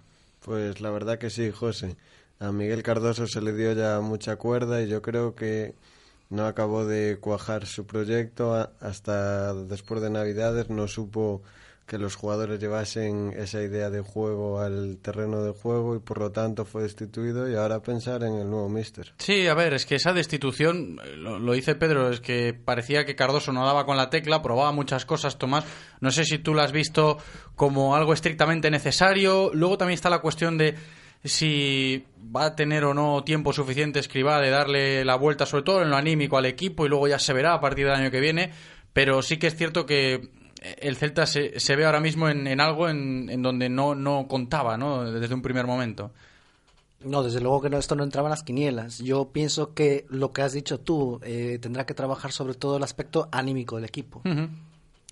Pues 0.45 0.81
la 0.81 0.90
verdad 0.90 1.19
que 1.19 1.29
sí, 1.29 1.51
José. 1.51 1.97
A 2.38 2.53
Miguel 2.53 2.83
Cardoso 2.83 3.27
se 3.27 3.43
le 3.43 3.53
dio 3.53 3.73
ya 3.73 4.01
mucha 4.01 4.37
cuerda 4.37 4.81
y 4.81 4.88
yo 4.88 5.03
creo 5.03 5.35
que 5.35 5.75
no 6.31 6.47
acabó 6.47 6.87
de 6.87 7.19
cuajar 7.21 7.66
su 7.66 7.87
proyecto 7.87 8.55
hasta 8.81 9.53
después 9.55 10.01
de 10.01 10.11
Navidades, 10.11 10.71
no 10.71 10.88
supo 10.88 11.43
que 11.90 11.99
los 11.99 12.14
jugadores 12.14 12.61
llevasen 12.61 13.35
esa 13.37 13.61
idea 13.62 13.90
de 13.90 14.01
juego 14.01 14.61
al 14.61 14.99
terreno 14.99 15.43
de 15.43 15.51
juego 15.51 15.97
y 15.97 15.99
por 15.99 16.21
lo 16.21 16.31
tanto 16.31 16.64
fue 16.64 16.85
destituido 16.85 17.51
y 17.51 17.57
ahora 17.57 17.83
pensar 17.83 18.23
en 18.23 18.35
el 18.37 18.49
nuevo 18.49 18.69
míster. 18.69 19.12
Sí, 19.19 19.49
a 19.49 19.55
ver, 19.55 19.75
es 19.75 19.87
que 19.87 19.97
esa 19.97 20.12
destitución, 20.12 21.01
lo, 21.16 21.40
lo, 21.40 21.53
dice 21.53 21.75
Pedro, 21.75 22.09
es 22.09 22.21
que 22.21 22.55
parecía 22.55 23.05
que 23.05 23.16
Cardoso 23.16 23.53
no 23.53 23.66
daba 23.66 23.87
con 23.87 23.97
la 23.97 24.09
tecla, 24.09 24.40
probaba 24.40 24.71
muchas 24.71 25.05
cosas, 25.05 25.37
Tomás. 25.37 25.64
No 26.01 26.12
sé 26.12 26.25
si 26.25 26.38
tú 26.38 26.55
lo 26.55 26.62
has 26.62 26.71
visto 26.71 27.19
como 27.57 27.97
algo 27.97 28.12
estrictamente 28.12 28.71
necesario. 28.71 29.51
Luego 29.53 29.77
también 29.77 29.95
está 29.95 30.11
la 30.11 30.21
cuestión 30.21 30.59
de 30.59 30.77
si 31.24 32.04
va 32.35 32.46
a 32.46 32.56
tener 32.56 32.85
o 32.85 32.94
no 32.94 33.24
tiempo 33.24 33.52
suficiente 33.52 33.98
Escribá 33.98 34.40
de 34.40 34.50
darle 34.50 35.04
la 35.04 35.16
vuelta, 35.16 35.46
sobre 35.46 35.64
todo 35.64 35.83
en 35.83 35.90
lo 35.90 35.96
anímico 35.96 36.38
al 36.38 36.46
equipo, 36.46 36.87
y 36.87 36.88
luego 36.88 37.09
ya 37.09 37.18
se 37.18 37.33
verá 37.33 37.54
a 37.54 37.61
partir 37.61 37.87
del 37.87 37.94
año 37.94 38.11
que 38.11 38.20
viene. 38.20 38.50
Pero 38.92 39.22
sí 39.22 39.37
que 39.37 39.46
es 39.46 39.56
cierto 39.56 39.87
que 39.87 40.30
el 40.61 40.96
Celta 40.96 41.26
se, 41.26 41.59
se 41.61 41.76
ve 41.76 41.85
ahora 41.85 42.00
mismo 42.00 42.28
en, 42.28 42.46
en 42.46 42.61
algo 42.61 42.88
en, 42.88 43.28
en, 43.30 43.42
donde 43.42 43.68
no, 43.68 43.94
no 43.94 44.26
contaba 44.28 44.76
¿no? 44.76 45.11
desde 45.11 45.35
un 45.35 45.42
primer 45.42 45.66
momento. 45.66 46.12
No, 47.02 47.22
desde 47.22 47.40
luego 47.40 47.62
que 47.62 47.70
no, 47.70 47.78
esto 47.78 47.96
no 47.96 48.04
entraba 48.04 48.28
en 48.28 48.30
las 48.30 48.42
quinielas. 48.42 48.98
Yo 48.98 49.30
pienso 49.33 49.72
que 49.72 50.04
lo 50.11 50.33
que 50.33 50.42
has 50.42 50.52
dicho 50.52 50.80
tú 50.80 51.18
eh, 51.22 51.59
tendrá 51.61 51.87
que 51.87 51.94
trabajar 51.94 52.30
sobre 52.30 52.54
todo 52.54 52.76
el 52.76 52.83
aspecto 52.83 53.28
anímico 53.33 53.76
del 53.76 53.87
equipo. 53.87 54.20
Uh 54.24 54.28
-huh. 54.28 54.48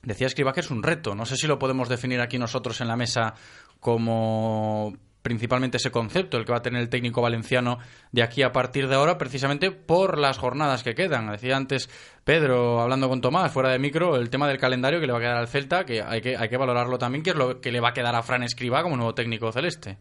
Decía 0.02 0.26
Escribá 0.26 0.52
que 0.52 0.60
es 0.60 0.70
un 0.70 0.82
reto. 0.82 1.14
No 1.14 1.24
sé 1.24 1.36
si 1.36 1.46
lo 1.46 1.58
podemos 1.58 1.88
definir 1.88 2.20
aquí 2.20 2.38
nosotros 2.38 2.80
en 2.82 2.88
la 2.88 2.96
mesa 2.96 3.34
como 3.80 4.94
principalmente 5.22 5.76
ese 5.76 5.90
concepto, 5.90 6.36
el 6.36 6.44
que 6.44 6.52
va 6.52 6.58
a 6.58 6.62
tener 6.62 6.80
el 6.80 6.88
técnico 6.88 7.20
valenciano 7.20 7.78
de 8.12 8.22
aquí 8.22 8.42
a 8.42 8.52
partir 8.52 8.88
de 8.88 8.94
ahora, 8.94 9.18
precisamente 9.18 9.70
por 9.70 10.18
las 10.18 10.38
jornadas 10.38 10.82
que 10.82 10.94
quedan. 10.94 11.30
Decía 11.30 11.56
antes 11.56 11.88
Pedro, 12.24 12.80
hablando 12.80 13.08
con 13.08 13.20
Tomás, 13.20 13.52
fuera 13.52 13.70
de 13.70 13.78
micro, 13.78 14.16
el 14.16 14.30
tema 14.30 14.48
del 14.48 14.58
calendario 14.58 15.00
que 15.00 15.06
le 15.06 15.12
va 15.12 15.18
a 15.18 15.22
quedar 15.22 15.36
al 15.36 15.48
Celta, 15.48 15.84
que 15.84 16.02
hay 16.02 16.20
que, 16.20 16.36
hay 16.36 16.48
que 16.48 16.56
valorarlo 16.56 16.98
también, 16.98 17.22
que 17.22 17.30
es 17.30 17.36
lo 17.36 17.60
que 17.60 17.72
le 17.72 17.80
va 17.80 17.90
a 17.90 17.94
quedar 17.94 18.14
a 18.14 18.22
Fran 18.22 18.42
Escribá 18.42 18.82
como 18.82 18.96
nuevo 18.96 19.14
técnico 19.14 19.52
celeste. 19.52 19.98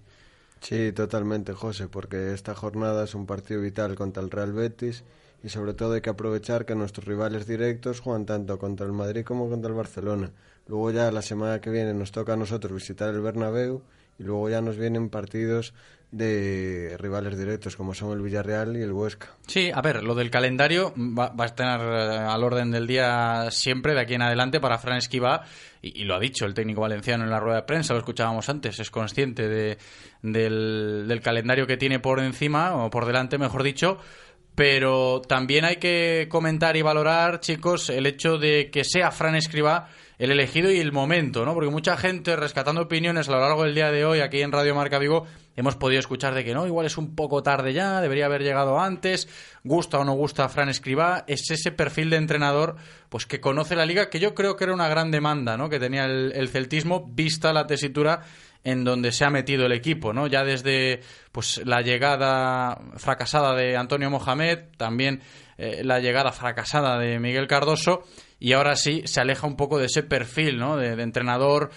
Sí, 0.61 0.91
totalmente, 0.91 1.53
José, 1.53 1.87
porque 1.87 2.33
esta 2.33 2.55
jornada 2.55 3.03
es 3.03 3.13
un 3.13 3.25
partido 3.25 3.61
vital 3.61 3.95
contra 3.95 4.23
el 4.23 4.31
Real 4.31 4.53
Betis 4.53 5.03
y 5.43 5.49
sobre 5.49 5.73
todo 5.73 5.93
hay 5.93 6.01
que 6.01 6.09
aprovechar 6.09 6.65
que 6.65 6.75
nuestros 6.75 7.05
rivales 7.05 7.45
directos 7.45 7.99
juegan 7.99 8.25
tanto 8.25 8.57
contra 8.57 8.85
el 8.85 8.91
Madrid 8.91 9.23
como 9.23 9.49
contra 9.49 9.69
el 9.69 9.77
Barcelona. 9.77 10.31
Luego 10.67 10.91
ya 10.91 11.11
la 11.11 11.21
semana 11.21 11.61
que 11.61 11.69
viene 11.69 11.93
nos 11.93 12.11
toca 12.11 12.33
a 12.33 12.37
nosotros 12.37 12.73
visitar 12.73 13.13
el 13.13 13.21
Bernabéu 13.21 13.81
y 14.19 14.23
luego 14.23 14.49
ya 14.49 14.61
nos 14.61 14.77
vienen 14.77 15.09
partidos 15.09 15.73
de 16.11 16.95
rivales 16.97 17.37
directos 17.37 17.75
como 17.75 17.93
son 17.93 18.13
el 18.13 18.21
Villarreal 18.21 18.77
y 18.77 18.81
el 18.81 18.93
Huesca. 18.93 19.27
Sí, 19.45 19.71
a 19.73 19.81
ver, 19.81 20.03
lo 20.03 20.15
del 20.15 20.31
calendario 20.31 20.93
va, 20.97 21.29
va 21.29 21.43
a 21.43 21.47
estar 21.47 21.81
eh, 21.81 22.17
al 22.17 22.43
orden 22.43 22.71
del 22.71 22.87
día 22.87 23.49
siempre 23.51 23.93
de 23.93 24.01
aquí 24.01 24.13
en 24.13 24.21
adelante 24.21 24.61
para 24.61 24.77
Fran 24.77 24.97
Esquiva 24.97 25.43
y, 25.81 26.05
lo 26.05 26.15
ha 26.15 26.19
dicho 26.19 26.45
el 26.45 26.53
técnico 26.53 26.81
valenciano 26.81 27.25
en 27.25 27.29
la 27.29 27.39
rueda 27.39 27.57
de 27.57 27.63
prensa, 27.63 27.93
lo 27.93 27.99
escuchábamos 27.99 28.47
antes, 28.47 28.79
es 28.79 28.89
consciente 28.89 29.49
de, 29.49 29.77
del, 30.21 31.05
del 31.07 31.21
calendario 31.21 31.67
que 31.67 31.77
tiene 31.77 31.99
por 31.99 32.19
encima 32.19 32.75
o 32.75 32.89
por 32.89 33.05
delante, 33.05 33.37
mejor 33.37 33.63
dicho, 33.63 33.97
pero 34.55 35.21
también 35.21 35.65
hay 35.65 35.75
que 35.75 36.27
comentar 36.29 36.77
y 36.77 36.81
valorar, 36.81 37.41
chicos, 37.41 37.89
el 37.89 38.05
hecho 38.05 38.37
de 38.37 38.71
que 38.71 38.83
sea 38.83 39.11
Fran 39.11 39.35
Escribá 39.35 39.89
el 40.17 40.31
elegido 40.31 40.71
y 40.71 40.79
el 40.79 40.91
momento, 40.91 41.45
¿no? 41.45 41.53
Porque 41.53 41.69
mucha 41.69 41.95
gente, 41.95 42.35
rescatando 42.35 42.81
opiniones 42.81 43.29
a 43.29 43.31
lo 43.33 43.39
largo 43.39 43.63
del 43.63 43.75
día 43.75 43.91
de 43.91 44.03
hoy, 44.03 44.19
aquí 44.21 44.41
en 44.41 44.51
Radio 44.51 44.73
Marca 44.73 44.97
Vigo, 44.97 45.27
hemos 45.55 45.75
podido 45.75 45.99
escuchar 45.99 46.33
de 46.33 46.43
que 46.43 46.55
no, 46.55 46.65
igual 46.65 46.87
es 46.87 46.97
un 46.97 47.15
poco 47.15 47.43
tarde 47.43 47.73
ya, 47.73 48.01
debería 48.01 48.25
haber 48.25 48.41
llegado 48.41 48.79
antes, 48.79 49.27
gusta 49.63 49.99
o 49.99 50.05
no 50.05 50.13
gusta 50.13 50.45
a 50.45 50.49
Fran 50.49 50.69
Escribá, 50.69 51.23
es 51.27 51.51
ese 51.51 51.71
perfil 51.71 52.09
de 52.09 52.17
entrenador 52.17 52.77
pues 53.09 53.25
que 53.25 53.39
conoce 53.39 53.75
la 53.75 53.85
liga, 53.85 54.09
que 54.09 54.19
yo 54.19 54.33
creo 54.33 54.55
que 54.55 54.63
era 54.63 54.73
una 54.73 54.89
gran 54.89 55.11
demanda, 55.11 55.55
¿no? 55.55 55.69
Que 55.69 55.79
tenía 55.79 56.05
el, 56.05 56.31
el 56.35 56.49
celtismo, 56.49 57.05
vista 57.13 57.53
la 57.53 57.67
tesitura 57.67 58.23
en 58.63 58.83
donde 58.83 59.11
se 59.11 59.25
ha 59.25 59.29
metido 59.29 59.65
el 59.65 59.71
equipo, 59.71 60.13
¿no? 60.13 60.27
Ya 60.27 60.43
desde 60.43 61.01
pues 61.31 61.61
la 61.65 61.81
llegada 61.81 62.79
fracasada 62.97 63.55
de 63.55 63.77
Antonio 63.77 64.09
Mohamed, 64.09 64.59
también 64.77 65.21
eh, 65.57 65.81
la 65.83 65.99
llegada 65.99 66.31
fracasada 66.31 66.99
de 66.99 67.19
Miguel 67.19 67.47
Cardoso 67.47 68.03
y 68.39 68.53
ahora 68.53 68.75
sí 68.75 69.03
se 69.05 69.21
aleja 69.21 69.47
un 69.47 69.55
poco 69.55 69.79
de 69.79 69.85
ese 69.85 70.03
perfil, 70.03 70.57
¿no? 70.57 70.77
De, 70.77 71.01
entrenador 71.01 71.71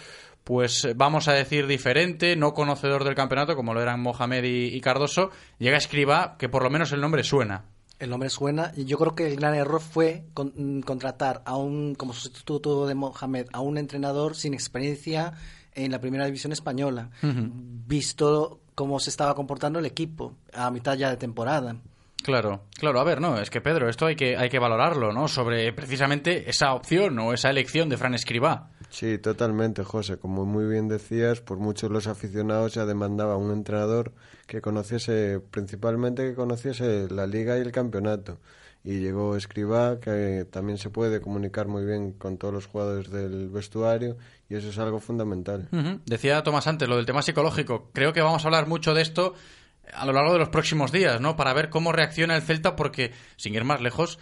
pues 0.44 0.88
vamos 0.96 1.28
a 1.28 1.32
decir 1.32 1.66
diferente, 1.66 2.34
no 2.34 2.52
conocedor 2.52 3.04
del 3.04 3.14
campeonato 3.14 3.54
como 3.54 3.72
lo 3.72 3.80
eran 3.80 4.00
Mohamed 4.00 4.44
y, 4.44 4.80
Cardoso, 4.80 5.30
llega 5.58 5.76
Escriba 5.76 6.36
que 6.38 6.48
por 6.48 6.62
lo 6.62 6.70
menos 6.70 6.92
el 6.92 7.00
nombre 7.00 7.22
suena. 7.22 7.64
El 7.98 8.10
nombre 8.10 8.30
suena. 8.30 8.72
y 8.74 8.86
Yo 8.86 8.98
creo 8.98 9.14
que 9.14 9.26
el 9.26 9.36
gran 9.36 9.54
error 9.54 9.80
fue 9.80 10.24
con, 10.32 10.82
contratar 10.82 11.42
a 11.44 11.56
un, 11.56 11.94
como 11.94 12.14
sustituto 12.14 12.86
de 12.86 12.94
Mohamed, 12.94 13.46
a 13.52 13.60
un 13.60 13.76
entrenador 13.76 14.34
sin 14.34 14.54
experiencia 14.54 15.34
en 15.74 15.92
la 15.92 16.00
primera 16.00 16.26
división 16.26 16.52
española, 16.52 17.10
uh 17.22 17.26
-huh. 17.26 17.50
visto 17.86 18.60
cómo 18.74 18.98
se 19.00 19.10
estaba 19.10 19.34
comportando 19.34 19.78
el 19.78 19.86
equipo 19.86 20.36
a 20.52 20.70
mitad 20.70 20.96
ya 20.96 21.10
de 21.10 21.16
temporada. 21.16 21.76
Claro, 22.22 22.64
claro, 22.78 23.00
a 23.00 23.04
ver, 23.04 23.20
no, 23.20 23.38
es 23.38 23.48
que 23.48 23.60
Pedro, 23.60 23.88
esto 23.88 24.06
hay 24.06 24.14
que, 24.14 24.36
hay 24.36 24.50
que 24.50 24.58
valorarlo, 24.58 25.12
¿no? 25.12 25.26
Sobre 25.26 25.72
precisamente 25.72 26.50
esa 26.50 26.74
opción 26.74 27.18
o 27.18 27.32
esa 27.32 27.48
elección 27.48 27.88
de 27.88 27.96
Fran 27.96 28.14
Escribá. 28.14 28.70
Sí, 28.90 29.18
totalmente, 29.18 29.84
José. 29.84 30.18
Como 30.18 30.44
muy 30.44 30.66
bien 30.66 30.88
decías, 30.88 31.40
por 31.40 31.58
muchos 31.58 31.90
los 31.90 32.06
aficionados 32.06 32.74
ya 32.74 32.84
demandaba 32.84 33.36
un 33.36 33.52
entrenador 33.52 34.12
que 34.46 34.60
conociese, 34.60 35.40
principalmente 35.50 36.28
que 36.28 36.34
conociese 36.34 37.08
la 37.08 37.26
liga 37.26 37.56
y 37.56 37.62
el 37.62 37.72
campeonato. 37.72 38.38
Y 38.82 38.98
llegó 39.00 39.36
Escribá, 39.36 40.00
que 40.00 40.46
también 40.50 40.78
se 40.78 40.88
puede 40.88 41.20
comunicar 41.20 41.68
muy 41.68 41.84
bien 41.84 42.12
con 42.12 42.38
todos 42.38 42.54
los 42.54 42.66
jugadores 42.66 43.10
del 43.10 43.50
vestuario, 43.50 44.16
y 44.48 44.54
eso 44.54 44.70
es 44.70 44.78
algo 44.78 45.00
fundamental. 45.00 45.68
Decía 46.06 46.42
Tomás 46.42 46.66
antes, 46.66 46.88
lo 46.88 46.96
del 46.96 47.04
tema 47.04 47.20
psicológico. 47.20 47.90
Creo 47.92 48.12
que 48.14 48.22
vamos 48.22 48.42
a 48.42 48.48
hablar 48.48 48.66
mucho 48.66 48.94
de 48.94 49.02
esto 49.02 49.34
a 49.92 50.06
lo 50.06 50.12
largo 50.12 50.32
de 50.32 50.38
los 50.38 50.48
próximos 50.48 50.92
días, 50.92 51.20
¿no? 51.20 51.36
Para 51.36 51.52
ver 51.52 51.68
cómo 51.68 51.92
reacciona 51.92 52.36
el 52.36 52.42
Celta, 52.42 52.74
porque, 52.76 53.12
sin 53.36 53.54
ir 53.54 53.64
más 53.64 53.80
lejos, 53.80 54.18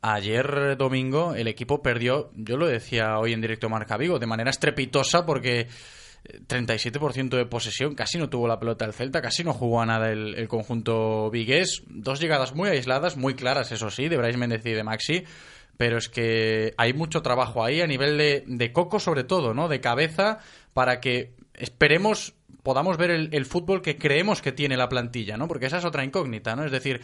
ayer 0.00 0.76
domingo 0.76 1.34
el 1.34 1.48
equipo 1.48 1.82
perdió, 1.82 2.30
yo 2.34 2.56
lo 2.56 2.66
decía 2.66 3.18
hoy 3.18 3.32
en 3.32 3.40
directo 3.40 3.68
Marca 3.68 3.96
Vigo, 3.96 4.18
de 4.18 4.26
manera 4.26 4.50
estrepitosa, 4.50 5.26
porque 5.26 5.68
37% 6.46 7.36
de 7.36 7.46
posesión, 7.46 7.94
casi 7.94 8.18
no 8.18 8.28
tuvo 8.28 8.48
la 8.48 8.58
pelota 8.58 8.84
el 8.84 8.92
Celta, 8.92 9.22
casi 9.22 9.44
no 9.44 9.52
jugó 9.52 9.80
a 9.80 9.86
nada 9.86 10.10
el, 10.10 10.48
conjunto 10.48 11.30
vigués. 11.30 11.82
Dos 11.86 12.20
llegadas 12.20 12.54
muy 12.54 12.68
aisladas, 12.68 13.16
muy 13.16 13.34
claras, 13.34 13.72
eso 13.72 13.90
sí, 13.90 14.08
de 14.08 14.16
Brais 14.16 14.36
Méndez 14.36 14.64
y 14.66 14.72
de 14.72 14.84
Maxi. 14.84 15.24
Pero 15.76 15.96
es 15.96 16.08
que 16.08 16.74
hay 16.76 16.92
mucho 16.92 17.22
trabajo 17.22 17.64
ahí 17.64 17.80
a 17.80 17.86
nivel 17.86 18.18
de, 18.18 18.44
de 18.46 18.72
coco, 18.72 18.98
sobre 18.98 19.24
todo, 19.24 19.54
¿no? 19.54 19.68
De 19.68 19.80
cabeza, 19.80 20.38
para 20.74 21.00
que 21.00 21.34
esperemos 21.54 22.34
podamos 22.62 22.98
ver 22.98 23.10
el, 23.10 23.30
el, 23.32 23.46
fútbol 23.46 23.80
que 23.80 23.96
creemos 23.96 24.42
que 24.42 24.52
tiene 24.52 24.76
la 24.76 24.88
plantilla, 24.90 25.38
¿no? 25.38 25.48
Porque 25.48 25.66
esa 25.66 25.78
es 25.78 25.84
otra 25.86 26.04
incógnita, 26.04 26.54
¿no? 26.54 26.64
Es 26.64 26.72
decir, 26.72 27.00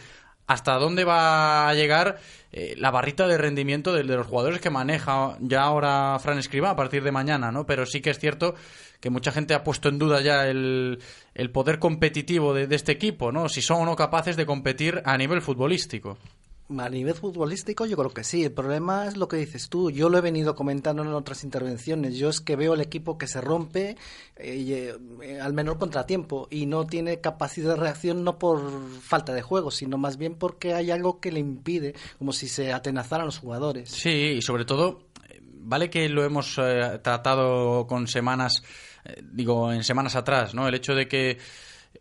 hasta 0.47 0.75
dónde 0.75 1.03
va 1.03 1.67
a 1.67 1.73
llegar 1.73 2.19
eh, 2.51 2.75
la 2.77 2.91
barrita 2.91 3.27
de 3.27 3.37
rendimiento 3.37 3.93
de, 3.93 4.03
de, 4.03 4.15
los 4.15 4.27
jugadores 4.27 4.61
que 4.61 4.69
maneja 4.69 5.37
ya 5.39 5.63
ahora 5.63 6.19
Fran 6.19 6.37
Escriba 6.37 6.69
a 6.69 6.75
partir 6.75 7.03
de 7.03 7.11
mañana, 7.11 7.51
¿no? 7.51 7.65
Pero 7.65 7.85
sí 7.85 8.01
que 8.01 8.11
es 8.11 8.19
cierto 8.19 8.55
que 8.99 9.09
mucha 9.09 9.31
gente 9.31 9.53
ha 9.53 9.63
puesto 9.63 9.89
en 9.89 9.99
duda 9.99 10.21
ya 10.21 10.47
el, 10.47 10.99
el 11.33 11.51
poder 11.51 11.79
competitivo 11.79 12.53
de, 12.53 12.67
de 12.67 12.75
este 12.75 12.91
equipo, 12.91 13.31
¿no? 13.31 13.49
Si 13.49 13.61
son 13.61 13.81
o 13.81 13.85
no 13.85 13.95
capaces 13.95 14.35
de 14.35 14.45
competir 14.45 15.01
a 15.05 15.17
nivel 15.17 15.41
futbolístico. 15.41 16.17
A 16.67 16.89
nivel 16.89 17.13
futbolístico 17.13 17.85
yo 17.85 17.95
creo 17.95 18.09
que 18.09 18.23
sí. 18.23 18.43
El 18.43 18.51
problema 18.51 19.05
es 19.05 19.17
lo 19.17 19.27
que 19.27 19.37
dices 19.37 19.69
tú. 19.69 19.91
Yo 19.91 20.09
lo 20.09 20.17
he 20.17 20.21
venido 20.21 20.55
comentando 20.55 21.03
en 21.03 21.09
otras 21.09 21.43
intervenciones. 21.43 22.15
Yo 22.15 22.27
es 22.29 22.41
que 22.41 22.55
veo 22.55 22.73
el 22.73 22.81
equipo 22.81 23.19
que 23.19 23.27
se 23.27 23.39
rompe 23.39 23.97
eh, 24.35 24.97
eh, 25.21 25.39
al 25.39 25.53
menor 25.53 25.77
contratiempo 25.77 26.47
y 26.49 26.65
no 26.65 26.87
tiene 26.87 27.21
capacidad 27.21 27.75
de 27.75 27.81
reacción 27.81 28.23
no 28.23 28.39
por 28.39 28.89
falta 29.01 29.31
de 29.33 29.43
juego, 29.43 29.69
sino 29.69 29.99
más 29.99 30.17
bien 30.17 30.33
porque 30.33 30.73
hay 30.73 30.89
algo 30.89 31.19
que 31.19 31.31
le 31.31 31.39
impide, 31.39 31.93
como 32.17 32.33
si 32.33 32.47
se 32.47 32.73
atenazaran 32.73 33.27
los 33.27 33.37
jugadores. 33.37 33.91
Sí, 33.91 34.09
y 34.09 34.41
sobre 34.41 34.65
todo, 34.65 35.01
vale 35.65 35.89
que 35.89 36.07
lo 36.07 36.23
hemos 36.23 36.57
eh, 36.57 36.99
tratado 37.03 37.85
con 37.87 38.07
semanas, 38.07 38.63
eh, 39.03 39.21
digo, 39.23 39.71
en 39.73 39.83
semanas 39.83 40.15
atrás, 40.15 40.53
¿no? 40.53 40.67
El 40.67 40.75
hecho 40.75 40.95
de 40.95 41.07
que 41.07 41.37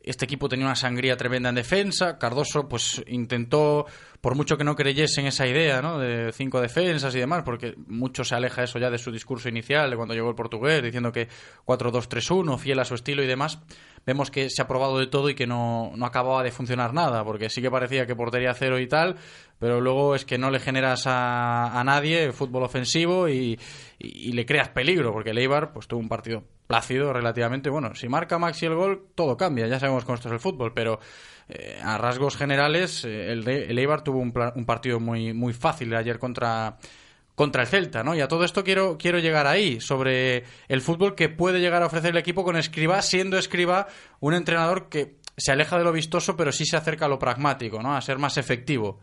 este 0.03 0.24
equipo 0.27 0.48
tenía 0.48 0.66
una 0.66 0.77
sangría 0.77 1.16
tremenda 1.16 1.48
en 1.48 1.55
defensa. 1.55 2.18
Cardoso, 2.18 2.68
pues 2.68 3.03
intentó 3.07 3.87
por 4.20 4.35
mucho 4.37 4.57
que 4.57 4.64
no 4.64 4.74
creyese 4.74 5.20
en 5.20 5.27
esa 5.27 5.46
idea, 5.46 5.83
¿no? 5.83 5.98
De 5.98 6.33
cinco 6.33 6.61
defensas 6.61 7.14
y 7.14 7.18
demás, 7.18 7.42
porque 7.44 7.74
mucho 7.87 8.24
se 8.24 8.35
aleja 8.35 8.62
eso 8.62 8.79
ya 8.79 8.90
de 8.90 8.98
su 8.98 9.11
discurso 9.12 9.48
inicial, 9.48 9.90
de 9.90 9.96
cuando 9.96 10.14
llegó 10.14 10.29
el 10.29 10.35
portugués, 10.35 10.83
diciendo 10.83 11.12
que 11.12 11.29
4-2-3-1, 11.66 12.59
fiel 12.59 12.79
a 12.81 12.85
su 12.85 12.94
estilo 12.94 13.22
y 13.22 13.27
demás, 13.27 13.59
vemos 14.07 14.31
que 14.31 14.48
se 14.48 14.62
ha 14.62 14.66
probado 14.66 14.98
de 14.98 15.09
todo 15.09 15.29
y 15.29 15.35
que 15.35 15.46
no, 15.46 15.92
no 15.94 16.07
acababa 16.07 16.42
de 16.42 16.50
funcionar 16.50 16.94
nada, 16.94 17.24
porque 17.24 17.50
sí 17.50 17.61
que 17.61 17.70
parecía 17.70 18.07
que 18.07 18.16
portería 18.16 18.55
cero 18.55 18.79
y 18.79 18.87
tal, 18.87 19.16
pero 19.64 19.81
luego 19.81 20.14
es 20.14 20.27
que 20.27 20.37
no 20.37 20.50
le 20.50 20.61
generas 20.61 21.07
a, 21.07 21.81
a 21.81 21.83
nadie 21.85 22.33
fútbol 22.33 22.64
ofensivo 22.64 23.31
y, 23.31 23.59
y- 23.98 24.33
le 24.33 24.44
creas 24.44 24.68
peligro, 24.68 25.11
porque 25.11 25.31
el 25.31 25.38
Eibar 25.38 25.72
pues 25.72 25.88
tuvo 25.88 26.00
un 26.00 26.09
partido 26.11 26.44
plácido 26.66 27.14
relativamente. 27.14 27.70
Bueno, 27.70 27.94
si 27.94 28.07
marca 28.07 28.38
Maxi 28.38 28.66
el 28.66 28.74
gol, 28.74 29.07
todo 29.14 29.38
cambia, 29.38 29.66
ya 29.66 29.81
sabemos 29.81 30.05
cómo 30.05 30.16
esto 30.16 30.29
es 30.29 30.35
el 30.35 30.40
fútbol, 30.40 30.74
pero 30.74 31.00
eh, 31.48 31.79
a 31.83 31.96
rasgos 31.96 32.37
generales, 32.37 33.07
eh, 33.07 33.33
el, 33.33 33.48
el 33.48 33.79
Eibar 33.79 34.05
tuvo 34.05 34.18
un, 34.18 34.35
un 34.55 34.66
partido 34.66 35.00
muy, 35.00 35.33
muy 35.33 35.55
fácil 35.55 35.94
ayer 35.96 36.18
contra, 36.18 36.77
contra 37.35 37.62
el 37.62 37.68
Celta, 37.68 38.05
¿no? 38.05 38.14
Y 38.14 38.20
a 38.20 38.29
todo 38.29 38.44
esto 38.44 38.62
quiero, 38.64 38.98
quiero 38.98 39.18
llegar 39.18 39.46
ahí, 39.46 39.81
sobre 39.81 40.44
el 40.68 40.83
fútbol 40.83 41.14
que 41.14 41.31
puede 41.31 41.61
llegar 41.61 41.83
a 41.83 41.87
ofrecer 41.87 42.11
el 42.11 42.18
equipo 42.18 42.44
con 42.44 42.57
Escribá, 42.59 43.00
siendo 43.00 43.38
Escribá 43.38 43.87
un 44.20 44.35
entrenador 44.35 44.90
que 44.90 45.16
se 45.38 45.53
aleja 45.53 45.79
de 45.79 45.85
lo 45.85 45.92
vistoso, 45.92 46.37
pero 46.37 46.53
sí 46.53 46.66
se 46.66 46.77
acerca 46.77 47.07
a 47.07 47.09
lo 47.09 47.18
pragmático, 47.18 47.83
¿no? 47.83 47.96
A 47.96 48.00
ser 48.03 48.18
más 48.18 48.37
efectivo. 48.37 49.00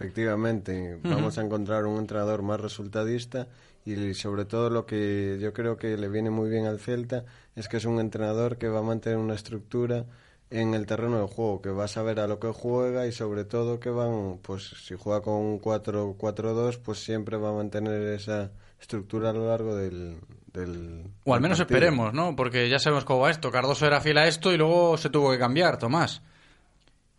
Efectivamente, 0.00 0.96
vamos 1.02 1.38
a 1.38 1.42
encontrar 1.42 1.84
un 1.84 1.98
entrenador 1.98 2.42
más 2.42 2.60
resultadista 2.60 3.48
y 3.84 4.14
sobre 4.14 4.44
todo 4.44 4.70
lo 4.70 4.86
que 4.86 5.38
yo 5.40 5.52
creo 5.52 5.76
que 5.76 5.96
le 5.96 6.08
viene 6.08 6.30
muy 6.30 6.48
bien 6.48 6.66
al 6.66 6.78
Celta 6.78 7.24
es 7.56 7.66
que 7.66 7.78
es 7.78 7.84
un 7.84 7.98
entrenador 7.98 8.58
que 8.58 8.68
va 8.68 8.78
a 8.78 8.82
mantener 8.82 9.18
una 9.18 9.34
estructura 9.34 10.04
en 10.50 10.74
el 10.74 10.86
terreno 10.86 11.20
de 11.20 11.26
juego, 11.26 11.60
que 11.60 11.70
va 11.70 11.84
a 11.84 11.88
saber 11.88 12.20
a 12.20 12.28
lo 12.28 12.38
que 12.38 12.48
juega 12.48 13.08
y 13.08 13.12
sobre 13.12 13.44
todo 13.44 13.80
que 13.80 13.90
van, 13.90 14.38
pues 14.40 14.68
si 14.86 14.94
juega 14.94 15.20
con 15.20 15.34
un 15.34 15.60
4-4-2, 15.60 16.78
pues 16.78 17.02
siempre 17.02 17.36
va 17.36 17.50
a 17.50 17.54
mantener 17.54 18.00
esa 18.12 18.52
estructura 18.80 19.30
a 19.30 19.32
lo 19.32 19.48
largo 19.48 19.74
del... 19.74 20.18
del 20.52 21.10
O 21.24 21.34
al 21.34 21.40
menos 21.40 21.58
partido. 21.58 21.76
esperemos, 21.78 22.14
¿no? 22.14 22.36
Porque 22.36 22.68
ya 22.68 22.78
sabemos 22.78 23.04
cómo 23.04 23.20
va 23.20 23.30
esto. 23.30 23.50
Cardoso 23.50 23.84
era 23.84 24.00
fiel 24.00 24.18
a 24.18 24.28
esto 24.28 24.52
y 24.52 24.56
luego 24.56 24.96
se 24.96 25.10
tuvo 25.10 25.32
que 25.32 25.38
cambiar, 25.38 25.76
Tomás. 25.76 26.22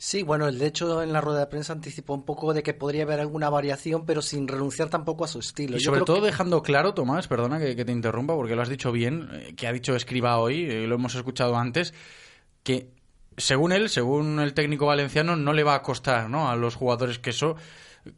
Sí, 0.02 0.24
bueno, 0.24 0.48
el 0.48 0.58
de 0.58 0.66
hecho 0.68 1.04
en 1.04 1.12
la 1.12 1.20
rueda 1.20 1.42
de 1.42 1.48
prensa 1.48 1.74
anticipó 1.74 2.14
un 2.14 2.24
poco 2.24 2.54
de 2.54 2.64
que 2.64 2.74
podría 2.74 3.04
haber 3.04 3.20
alguna 3.20 3.50
variación, 3.50 4.06
pero 4.06 4.22
sin 4.22 4.48
renunciar 4.48 4.90
tampoco 4.90 5.26
a 5.26 5.28
su 5.28 5.40
estilo. 5.40 5.76
Y 5.76 5.80
Yo 5.82 5.88
sobre 5.92 5.98
creo 6.00 6.06
todo 6.06 6.22
que- 6.22 6.28
dejando 6.28 6.64
claro, 6.64 6.94
Tomás, 6.94 7.28
perdona 7.28 7.60
que, 7.60 7.76
que 7.76 7.84
te 7.84 7.92
interrumpa 7.92 8.34
porque 8.34 8.56
lo 8.56 8.62
has 8.62 8.70
dicho 8.70 8.94
bien, 8.94 9.28
eh, 9.34 9.54
que 9.58 9.68
ha 9.68 9.74
dicho 9.74 9.96
Escriba 9.98 10.38
hoy, 10.40 10.64
eh, 10.64 10.88
lo 10.88 10.96
hemos 10.96 11.16
escuchado 11.16 11.58
antes, 11.58 11.94
que 12.64 12.92
según 13.36 13.74
él, 13.74 13.90
según 13.90 14.40
el 14.40 14.54
técnico 14.54 14.86
valenciano, 14.86 15.36
no 15.36 15.52
le 15.52 15.64
va 15.64 15.76
a 15.76 15.82
costar 15.82 16.30
¿no? 16.30 16.50
a 16.50 16.56
los 16.56 16.76
jugadores 16.76 17.20
que 17.20 17.32
eso 17.32 17.58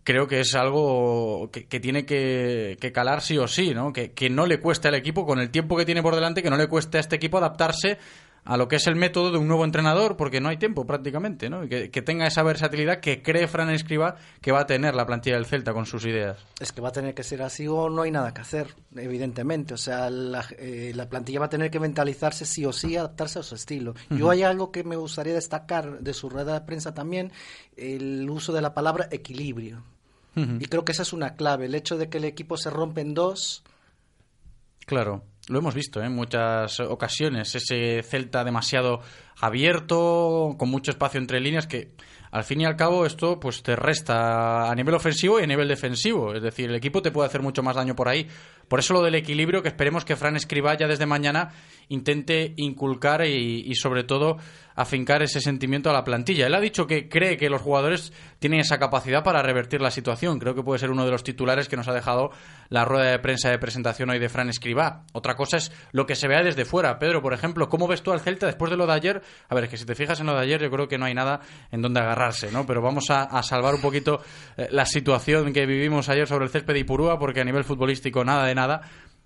creo 0.03 0.27
que 0.27 0.39
es 0.39 0.53
algo 0.53 1.49
que, 1.51 1.65
que 1.65 1.79
tiene 1.79 2.05
que, 2.05 2.77
que 2.79 2.91
calar 2.91 3.21
sí 3.23 3.39
o 3.39 3.47
sí, 3.47 3.73
¿no? 3.73 3.91
Que, 3.91 4.11
que 4.11 4.29
no 4.29 4.45
le 4.45 4.59
cueste 4.59 4.87
al 4.87 4.93
equipo, 4.95 5.25
con 5.25 5.39
el 5.39 5.49
tiempo 5.49 5.75
que 5.75 5.85
tiene 5.85 6.03
por 6.03 6.13
delante, 6.13 6.43
que 6.43 6.51
no 6.51 6.57
le 6.57 6.67
cueste 6.67 6.97
a 6.97 7.01
este 7.01 7.15
equipo 7.15 7.39
adaptarse 7.39 7.97
a 8.43 8.57
lo 8.57 8.67
que 8.67 8.77
es 8.77 8.87
el 8.87 8.95
método 8.95 9.31
de 9.31 9.37
un 9.37 9.47
nuevo 9.47 9.65
entrenador, 9.65 10.17
porque 10.17 10.41
no 10.41 10.49
hay 10.49 10.57
tiempo 10.57 10.85
prácticamente, 10.85 11.49
¿no? 11.49 11.67
Que, 11.67 11.91
que 11.91 12.01
tenga 12.01 12.25
esa 12.25 12.43
versatilidad 12.43 12.99
que 12.99 13.21
cree 13.21 13.47
Fran 13.47 13.69
Escriba 13.69 14.15
que 14.41 14.51
va 14.51 14.61
a 14.61 14.65
tener 14.65 14.95
la 14.95 15.05
plantilla 15.05 15.35
del 15.35 15.45
Celta 15.45 15.73
con 15.73 15.85
sus 15.85 16.05
ideas. 16.05 16.37
Es 16.59 16.71
que 16.71 16.81
va 16.81 16.89
a 16.89 16.91
tener 16.91 17.13
que 17.13 17.23
ser 17.23 17.41
así 17.43 17.67
o 17.67 17.89
no 17.89 18.01
hay 18.01 18.11
nada 18.11 18.33
que 18.33 18.41
hacer, 18.41 18.73
evidentemente. 18.95 19.73
O 19.73 19.77
sea, 19.77 20.09
la, 20.09 20.45
eh, 20.57 20.91
la 20.95 21.07
plantilla 21.07 21.39
va 21.39 21.45
a 21.45 21.49
tener 21.49 21.69
que 21.69 21.79
mentalizarse 21.79 22.45
sí 22.45 22.65
o 22.65 22.73
sí, 22.73 22.97
adaptarse 22.97 23.39
a 23.39 23.43
su 23.43 23.55
estilo. 23.55 23.93
Yo 24.09 24.29
hay 24.29 24.43
algo 24.43 24.71
que 24.71 24.83
me 24.83 24.95
gustaría 24.95 25.33
destacar 25.33 25.99
de 25.99 26.13
su 26.13 26.29
rueda 26.29 26.53
de 26.53 26.61
prensa 26.61 26.93
también, 26.93 27.31
el 27.77 28.29
uso 28.29 28.53
de 28.53 28.61
la 28.61 28.73
palabra 28.73 29.07
equilibrio. 29.11 29.83
Y 30.33 30.65
creo 30.67 30.85
que 30.85 30.93
esa 30.93 31.01
es 31.01 31.11
una 31.11 31.35
clave, 31.35 31.65
el 31.65 31.75
hecho 31.75 31.97
de 31.97 32.07
que 32.07 32.17
el 32.17 32.23
equipo 32.23 32.55
se 32.55 32.69
rompe 32.69 33.01
en 33.01 33.13
dos. 33.13 33.63
Claro, 34.85 35.23
lo 35.47 35.59
hemos 35.59 35.73
visto 35.73 36.01
¿eh? 36.01 36.05
en 36.05 36.15
muchas 36.15 36.79
ocasiones, 36.79 37.55
ese 37.55 38.03
Celta 38.03 38.43
demasiado 38.43 39.01
abierto, 39.39 40.55
con 40.57 40.69
mucho 40.69 40.91
espacio 40.91 41.19
entre 41.19 41.39
líneas, 41.39 41.67
que 41.67 41.91
al 42.31 42.43
fin 42.43 42.61
y 42.61 42.65
al 42.65 42.75
cabo 42.75 43.05
esto 43.05 43.39
pues 43.39 43.61
te 43.61 43.75
resta 43.75 44.71
a 44.71 44.75
nivel 44.75 44.95
ofensivo 44.95 45.39
y 45.39 45.43
a 45.43 45.47
nivel 45.47 45.67
defensivo, 45.67 46.33
es 46.33 46.41
decir, 46.41 46.69
el 46.69 46.75
equipo 46.75 47.01
te 47.01 47.11
puede 47.11 47.27
hacer 47.27 47.41
mucho 47.41 47.63
más 47.63 47.75
daño 47.75 47.95
por 47.95 48.07
ahí. 48.07 48.27
Por 48.67 48.79
eso 48.79 48.93
lo 48.93 49.01
del 49.01 49.15
equilibrio 49.15 49.61
que 49.61 49.67
esperemos 49.67 50.05
que 50.05 50.15
Fran 50.15 50.37
Escribá 50.37 50.77
ya 50.77 50.87
desde 50.87 51.05
mañana 51.05 51.51
intente 51.91 52.53
inculcar 52.57 53.25
y, 53.25 53.63
y 53.65 53.75
sobre 53.75 54.03
todo 54.03 54.37
afincar 54.75 55.21
ese 55.21 55.41
sentimiento 55.41 55.89
a 55.89 55.93
la 55.93 56.03
plantilla. 56.03 56.47
Él 56.47 56.55
ha 56.55 56.59
dicho 56.59 56.87
que 56.87 57.09
cree 57.09 57.37
que 57.37 57.49
los 57.49 57.61
jugadores 57.61 58.13
tienen 58.39 58.59
esa 58.59 58.79
capacidad 58.79 59.23
para 59.23 59.41
revertir 59.41 59.81
la 59.81 59.91
situación. 59.91 60.39
Creo 60.39 60.55
que 60.55 60.63
puede 60.63 60.79
ser 60.79 60.91
uno 60.91 61.05
de 61.05 61.11
los 61.11 61.23
titulares 61.23 61.67
que 61.67 61.77
nos 61.77 61.87
ha 61.87 61.93
dejado 61.93 62.31
la 62.69 62.85
rueda 62.85 63.11
de 63.11 63.19
prensa 63.19 63.49
de 63.49 63.59
presentación 63.59 64.09
hoy 64.09 64.19
de 64.19 64.29
Fran 64.29 64.49
Escribá. 64.49 65.03
Otra 65.13 65.35
cosa 65.35 65.57
es 65.57 65.71
lo 65.91 66.05
que 66.05 66.15
se 66.15 66.27
vea 66.27 66.41
desde 66.43 66.65
fuera. 66.65 66.99
Pedro, 66.99 67.21
por 67.21 67.33
ejemplo, 67.33 67.69
¿cómo 67.69 67.87
ves 67.87 68.01
tú 68.01 68.11
al 68.11 68.21
Celta 68.21 68.45
después 68.45 68.71
de 68.71 68.77
lo 68.77 68.87
de 68.87 68.93
ayer? 68.93 69.21
A 69.49 69.55
ver, 69.55 69.65
es 69.65 69.69
que 69.69 69.77
si 69.77 69.85
te 69.85 69.95
fijas 69.95 70.19
en 70.19 70.27
lo 70.27 70.33
de 70.33 70.41
ayer, 70.41 70.61
yo 70.61 70.71
creo 70.71 70.87
que 70.87 70.97
no 70.97 71.05
hay 71.05 71.13
nada 71.13 71.41
en 71.71 71.81
donde 71.81 71.99
agarrarse, 71.99 72.51
¿no? 72.51 72.65
Pero 72.65 72.81
vamos 72.81 73.09
a, 73.09 73.41
salvar 73.43 73.73
un 73.73 73.81
poquito 73.81 74.21
eh, 74.55 74.67
la 74.71 74.85
situación 74.85 75.51
que 75.51 75.65
vivimos 75.65 76.09
ayer 76.09 76.27
sobre 76.27 76.45
el 76.45 76.51
césped 76.51 76.73
de 76.73 76.79
Ipurúa, 76.79 77.17
porque 77.17 77.41
a 77.41 77.43
nivel 77.43 77.63
futbolístico 77.63 78.23
nada 78.23 78.45
de 78.45 78.55
nada. 78.55 78.81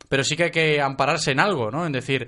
Pero 0.10 0.24
sí 0.24 0.36
que 0.36 0.44
hay 0.46 0.52
que 0.52 0.82
ampararse 0.82 1.32
en 1.32 1.40
algo, 1.40 1.72
¿no? 1.72 1.86
En 1.86 1.92
decir, 1.92 2.28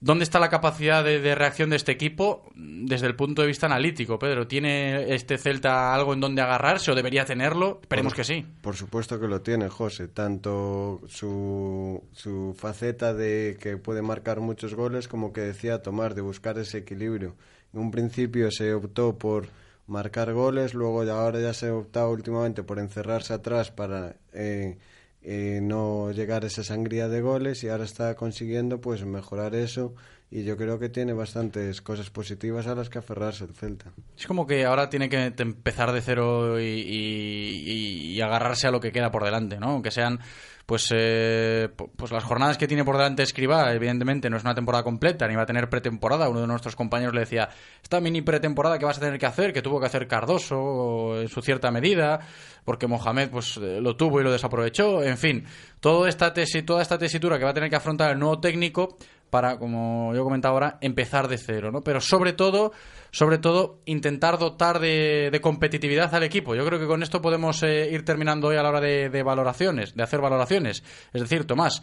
¿Dónde 0.00 0.24
está 0.24 0.38
la 0.38 0.50
capacidad 0.50 1.02
de, 1.02 1.18
de 1.18 1.34
reacción 1.34 1.70
de 1.70 1.76
este 1.76 1.92
equipo 1.92 2.50
desde 2.56 3.06
el 3.06 3.16
punto 3.16 3.40
de 3.40 3.48
vista 3.48 3.64
analítico, 3.66 4.18
Pedro? 4.18 4.46
¿Tiene 4.46 5.14
este 5.14 5.38
Celta 5.38 5.94
algo 5.94 6.12
en 6.12 6.20
donde 6.20 6.42
agarrarse 6.42 6.90
o 6.90 6.94
debería 6.94 7.24
tenerlo? 7.24 7.78
Esperemos 7.80 8.12
Por- 8.12 8.16
que 8.18 8.24
sí. 8.24 8.46
Por 8.60 8.76
supuesto 8.76 9.18
que 9.18 9.28
lo 9.28 9.40
tiene, 9.40 9.70
José. 9.70 10.08
Tanto 10.08 11.00
su, 11.06 12.02
su 12.12 12.54
faceta 12.58 13.14
de 13.14 13.56
que 13.58 13.78
puede 13.78 14.02
marcar 14.02 14.40
muchos 14.40 14.74
goles 14.74 15.08
como 15.08 15.32
que 15.32 15.40
decía 15.40 15.80
Tomás, 15.80 16.14
de 16.14 16.20
buscar 16.20 16.58
ese 16.58 16.78
equilibrio. 16.78 17.34
En 17.72 17.80
un 17.80 17.90
principio 17.90 18.50
se 18.50 18.74
optó 18.74 19.16
por 19.16 19.46
marcar 19.86 20.34
goles, 20.34 20.74
luego 20.74 21.04
ya 21.04 21.12
ahora 21.12 21.40
ya 21.40 21.54
se 21.54 21.68
ha 21.68 21.74
optado 21.74 22.10
últimamente 22.10 22.62
por 22.62 22.78
encerrarse 22.78 23.32
atrás 23.32 23.70
para 23.70 24.16
eh, 24.34 24.76
eh, 25.24 25.60
no 25.62 26.12
llegar 26.12 26.44
a 26.44 26.46
esa 26.46 26.62
sangría 26.62 27.08
de 27.08 27.20
goles 27.20 27.64
y 27.64 27.68
ahora 27.68 27.84
está 27.84 28.14
consiguiendo 28.14 28.80
pues 28.80 29.04
mejorar 29.04 29.54
eso 29.54 29.94
y 30.30 30.42
yo 30.44 30.56
creo 30.56 30.78
que 30.78 30.88
tiene 30.88 31.12
bastantes 31.12 31.80
cosas 31.80 32.10
positivas 32.10 32.66
a 32.66 32.74
las 32.74 32.88
que 32.90 32.98
aferrarse 32.98 33.44
el 33.44 33.54
Celta. 33.54 33.92
Es 34.18 34.26
como 34.26 34.46
que 34.46 34.64
ahora 34.64 34.90
tiene 34.90 35.08
que 35.08 35.32
empezar 35.38 35.92
de 35.92 36.00
cero 36.00 36.60
y- 36.60 36.64
y- 36.64 38.12
y 38.14 38.20
agarrarse 38.20 38.66
a 38.66 38.70
lo 38.70 38.80
que 38.80 38.92
queda 38.92 39.10
por 39.10 39.24
delante, 39.24 39.58
¿no? 39.58 39.70
Aunque 39.70 39.90
sean 39.90 40.18
pues, 40.66 40.88
eh, 40.94 41.68
pu- 41.76 41.90
pues 41.96 42.10
las 42.10 42.24
jornadas 42.24 42.56
que 42.56 42.66
tiene 42.66 42.84
por 42.84 42.96
delante 42.96 43.22
Escribá, 43.22 43.72
evidentemente 43.72 44.30
no 44.30 44.36
es 44.36 44.42
una 44.44 44.54
temporada 44.54 44.82
completa, 44.82 45.26
ni 45.28 45.34
va 45.36 45.42
a 45.42 45.46
tener 45.46 45.68
pretemporada. 45.68 46.28
Uno 46.28 46.40
de 46.40 46.46
nuestros 46.46 46.74
compañeros 46.76 47.14
le 47.14 47.20
decía, 47.20 47.48
esta 47.82 48.00
mini 48.00 48.22
pretemporada 48.22 48.78
que 48.78 48.84
vas 48.84 48.96
a 48.98 49.00
tener 49.00 49.18
que 49.18 49.26
hacer, 49.26 49.52
que 49.52 49.62
tuvo 49.62 49.78
que 49.80 49.86
hacer 49.86 50.06
Cardoso 50.06 51.20
en 51.20 51.28
su 51.28 51.42
cierta 51.42 51.70
medida, 51.70 52.20
porque 52.64 52.86
Mohamed 52.86 53.30
pues 53.30 53.56
eh, 53.58 53.80
lo 53.80 53.96
tuvo 53.96 54.20
y 54.20 54.24
lo 54.24 54.32
desaprovechó, 54.32 55.02
en 55.02 55.18
fin, 55.18 55.44
toda 55.80 56.08
esta, 56.08 56.32
tesi- 56.32 56.64
toda 56.64 56.82
esta 56.82 56.98
tesitura 56.98 57.38
que 57.38 57.44
va 57.44 57.50
a 57.50 57.54
tener 57.54 57.68
que 57.70 57.76
afrontar 57.76 58.10
el 58.12 58.18
nuevo 58.18 58.40
técnico 58.40 58.96
para, 59.34 59.58
como 59.58 60.14
yo 60.14 60.22
comentaba 60.22 60.54
ahora, 60.54 60.78
empezar 60.80 61.26
de 61.26 61.38
cero, 61.38 61.72
¿no? 61.72 61.80
Pero 61.80 62.00
sobre 62.00 62.34
todo, 62.34 62.70
sobre 63.10 63.38
todo, 63.38 63.80
intentar 63.84 64.38
dotar 64.38 64.78
de, 64.78 65.28
de 65.32 65.40
competitividad 65.40 66.14
al 66.14 66.22
equipo. 66.22 66.54
Yo 66.54 66.64
creo 66.64 66.78
que 66.78 66.86
con 66.86 67.02
esto 67.02 67.20
podemos 67.20 67.60
eh, 67.64 67.88
ir 67.90 68.04
terminando 68.04 68.46
hoy 68.46 68.56
a 68.58 68.62
la 68.62 68.68
hora 68.68 68.80
de, 68.80 69.10
de 69.10 69.22
valoraciones, 69.24 69.96
de 69.96 70.04
hacer 70.04 70.20
valoraciones. 70.20 70.84
Es 71.12 71.20
decir, 71.20 71.48
Tomás, 71.48 71.82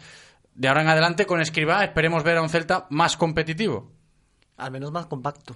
de 0.54 0.66
ahora 0.66 0.80
en 0.80 0.88
adelante 0.88 1.26
con 1.26 1.42
Escribá 1.42 1.84
esperemos 1.84 2.24
ver 2.24 2.38
a 2.38 2.42
un 2.42 2.48
Celta 2.48 2.86
más 2.88 3.18
competitivo. 3.18 3.92
Al 4.56 4.70
menos 4.70 4.90
más 4.90 5.04
compacto. 5.04 5.54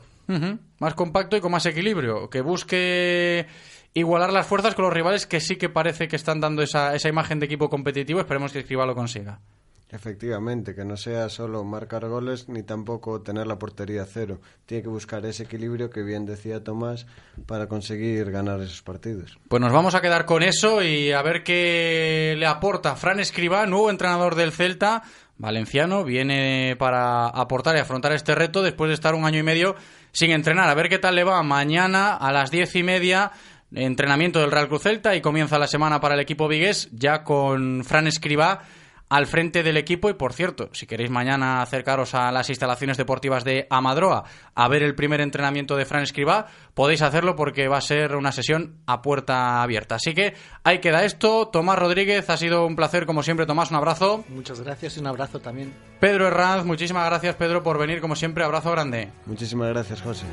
Más 0.79 0.93
compacto 0.93 1.39
y 1.39 1.41
con 1.41 1.53
más 1.53 1.65
equilibrio. 1.65 2.29
Que 2.29 2.43
busque 2.43 3.47
igualar 3.95 4.35
las 4.35 4.47
fuerzas 4.47 4.75
con 4.75 4.85
los 4.85 4.93
rivales 4.93 5.27
que 5.27 5.41
sí 5.41 5.57
que 5.57 5.71
parece 5.71 6.09
que 6.09 6.17
están 6.17 6.43
dando 6.43 6.61
esa, 6.61 6.95
esa 6.95 7.09
imagen 7.09 7.41
de 7.41 7.47
equipo 7.47 7.71
competitivo. 7.71 8.21
Esperemos 8.21 8.53
que 8.53 8.59
Escribá 8.59 8.85
lo 8.85 8.95
consiga. 8.95 9.41
Efectivamente, 9.89 10.75
que 10.75 10.85
no 10.85 10.97
sea 10.97 11.29
solo 11.29 11.63
marcar 11.63 12.09
goles 12.09 12.49
ni 12.49 12.65
tampoco 12.65 13.23
tener 13.23 13.47
la 13.47 13.57
portería 13.57 14.05
cero. 14.05 14.41
Tiene 14.67 14.83
que 14.83 14.89
buscar 14.89 15.25
ese 15.25 15.45
equilibrio 15.45 15.91
que 15.91 16.03
bien 16.03 16.27
decía 16.27 16.65
Tomás 16.65 17.07
para 17.47 17.69
conseguir 17.69 18.33
ganar 18.33 18.61
esos 18.61 18.83
partidos. 18.83 19.39
Pues 19.49 19.61
nos 19.63 19.73
vamos 19.73 19.95
a 19.95 20.01
quedar 20.01 20.25
con 20.25 20.43
eso 20.43 20.83
y 20.83 21.13
a 21.13 21.23
ver 21.23 21.45
qué 21.45 22.35
le 22.37 22.47
aporta 22.47 22.97
Fran 22.97 23.21
Escribá, 23.21 23.65
nuevo 23.67 23.89
entrenador 23.89 24.35
del 24.35 24.51
Celta, 24.51 25.05
valenciano, 25.39 26.03
viene 26.03 26.75
para 26.77 27.29
aportar 27.29 27.77
y 27.77 27.79
afrontar 27.79 28.11
este 28.13 28.35
reto 28.35 28.65
después 28.65 28.89
de 28.89 28.95
estar 28.95 29.15
un 29.15 29.25
año 29.25 29.39
y 29.39 29.45
medio 29.45 29.77
sin 30.11 30.33
entrenar. 30.33 30.69
A 30.69 30.75
ver 30.75 30.89
qué 30.89 30.99
tal 30.99 31.15
le 31.15 31.23
va 31.23 31.41
mañana 31.45 32.17
a 32.17 32.33
las 32.33 32.51
diez 32.51 32.75
y 32.75 32.83
media. 32.83 33.31
Entrenamiento 33.73 34.41
del 34.41 34.51
Real 34.51 34.67
Cruz 34.67 34.83
Celta 34.83 35.15
y 35.15 35.21
comienza 35.21 35.61
la 35.61 35.69
semana 35.69 36.01
para 36.01 36.15
el 36.15 36.21
equipo 36.21 36.49
vigués 36.49 36.89
ya 36.93 37.23
con 37.23 37.85
Fran 37.85 38.09
Escribá 38.09 38.63
al 39.09 39.27
frente 39.27 39.63
del 39.63 39.77
equipo. 39.77 40.11
Y 40.11 40.15
por 40.15 40.33
cierto, 40.33 40.69
si 40.73 40.87
queréis 40.87 41.11
mañana 41.11 41.63
acercaros 41.63 42.15
a 42.15 42.31
las 42.33 42.49
instalaciones 42.49 42.97
deportivas 42.97 43.45
de 43.45 43.67
Amadroa 43.71 44.25
a 44.55 44.69
ver 44.69 44.83
el 44.83 44.95
primer 44.95 45.21
entrenamiento 45.21 45.77
de 45.77 45.85
Fran 45.85 46.03
Escribá, 46.03 46.47
podéis 46.75 47.03
hacerlo 47.03 47.37
porque 47.37 47.69
va 47.69 47.79
a 47.79 47.83
ser 47.83 48.17
una 48.17 48.33
sesión 48.33 48.77
a 48.87 49.03
puerta 49.03 49.63
abierta. 49.63 49.97
Así 49.97 50.15
que 50.15 50.35
ahí 50.65 50.81
queda 50.81 51.05
esto. 51.05 51.49
Tomás 51.49 51.79
Rodríguez, 51.79 52.29
ha 52.31 52.37
sido 52.37 52.67
un 52.67 52.77
placer 52.77 53.07
como 53.07 53.23
siempre. 53.23 53.47
Tomás, 53.47 53.71
un 53.71 53.77
abrazo. 53.77 54.25
Muchas 54.29 54.61
gracias 54.61 54.97
y 54.97 55.01
un 55.01 55.07
abrazo 55.07 55.41
también. 55.41 55.75
Pedro 56.01 56.27
Herranz, 56.27 56.65
muchísimas 56.65 57.07
gracias 57.07 57.37
Pedro 57.37 57.63
por 57.63 57.79
venir 57.79 58.01
como 58.01 58.17
siempre. 58.17 58.45
Abrazo 58.45 58.71
grande. 58.71 59.11
Muchísimas 59.27 59.69
gracias, 59.69 60.03
José. 60.03 60.27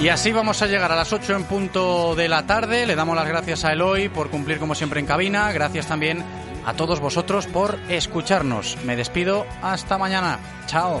Y 0.00 0.10
así 0.10 0.30
vamos 0.30 0.62
a 0.62 0.66
llegar 0.66 0.92
a 0.92 0.96
las 0.96 1.12
8 1.12 1.34
en 1.34 1.44
punto 1.44 2.14
de 2.14 2.28
la 2.28 2.46
tarde. 2.46 2.86
Le 2.86 2.94
damos 2.94 3.16
las 3.16 3.26
gracias 3.26 3.64
a 3.64 3.72
Eloy 3.72 4.08
por 4.08 4.30
cumplir 4.30 4.58
como 4.60 4.76
siempre 4.76 5.00
en 5.00 5.06
cabina. 5.06 5.50
Gracias 5.50 5.88
también 5.88 6.22
a 6.64 6.74
todos 6.74 7.00
vosotros 7.00 7.48
por 7.48 7.78
escucharnos. 7.88 8.78
Me 8.84 8.94
despido. 8.94 9.44
Hasta 9.60 9.98
mañana. 9.98 10.38
Chao. 10.66 11.00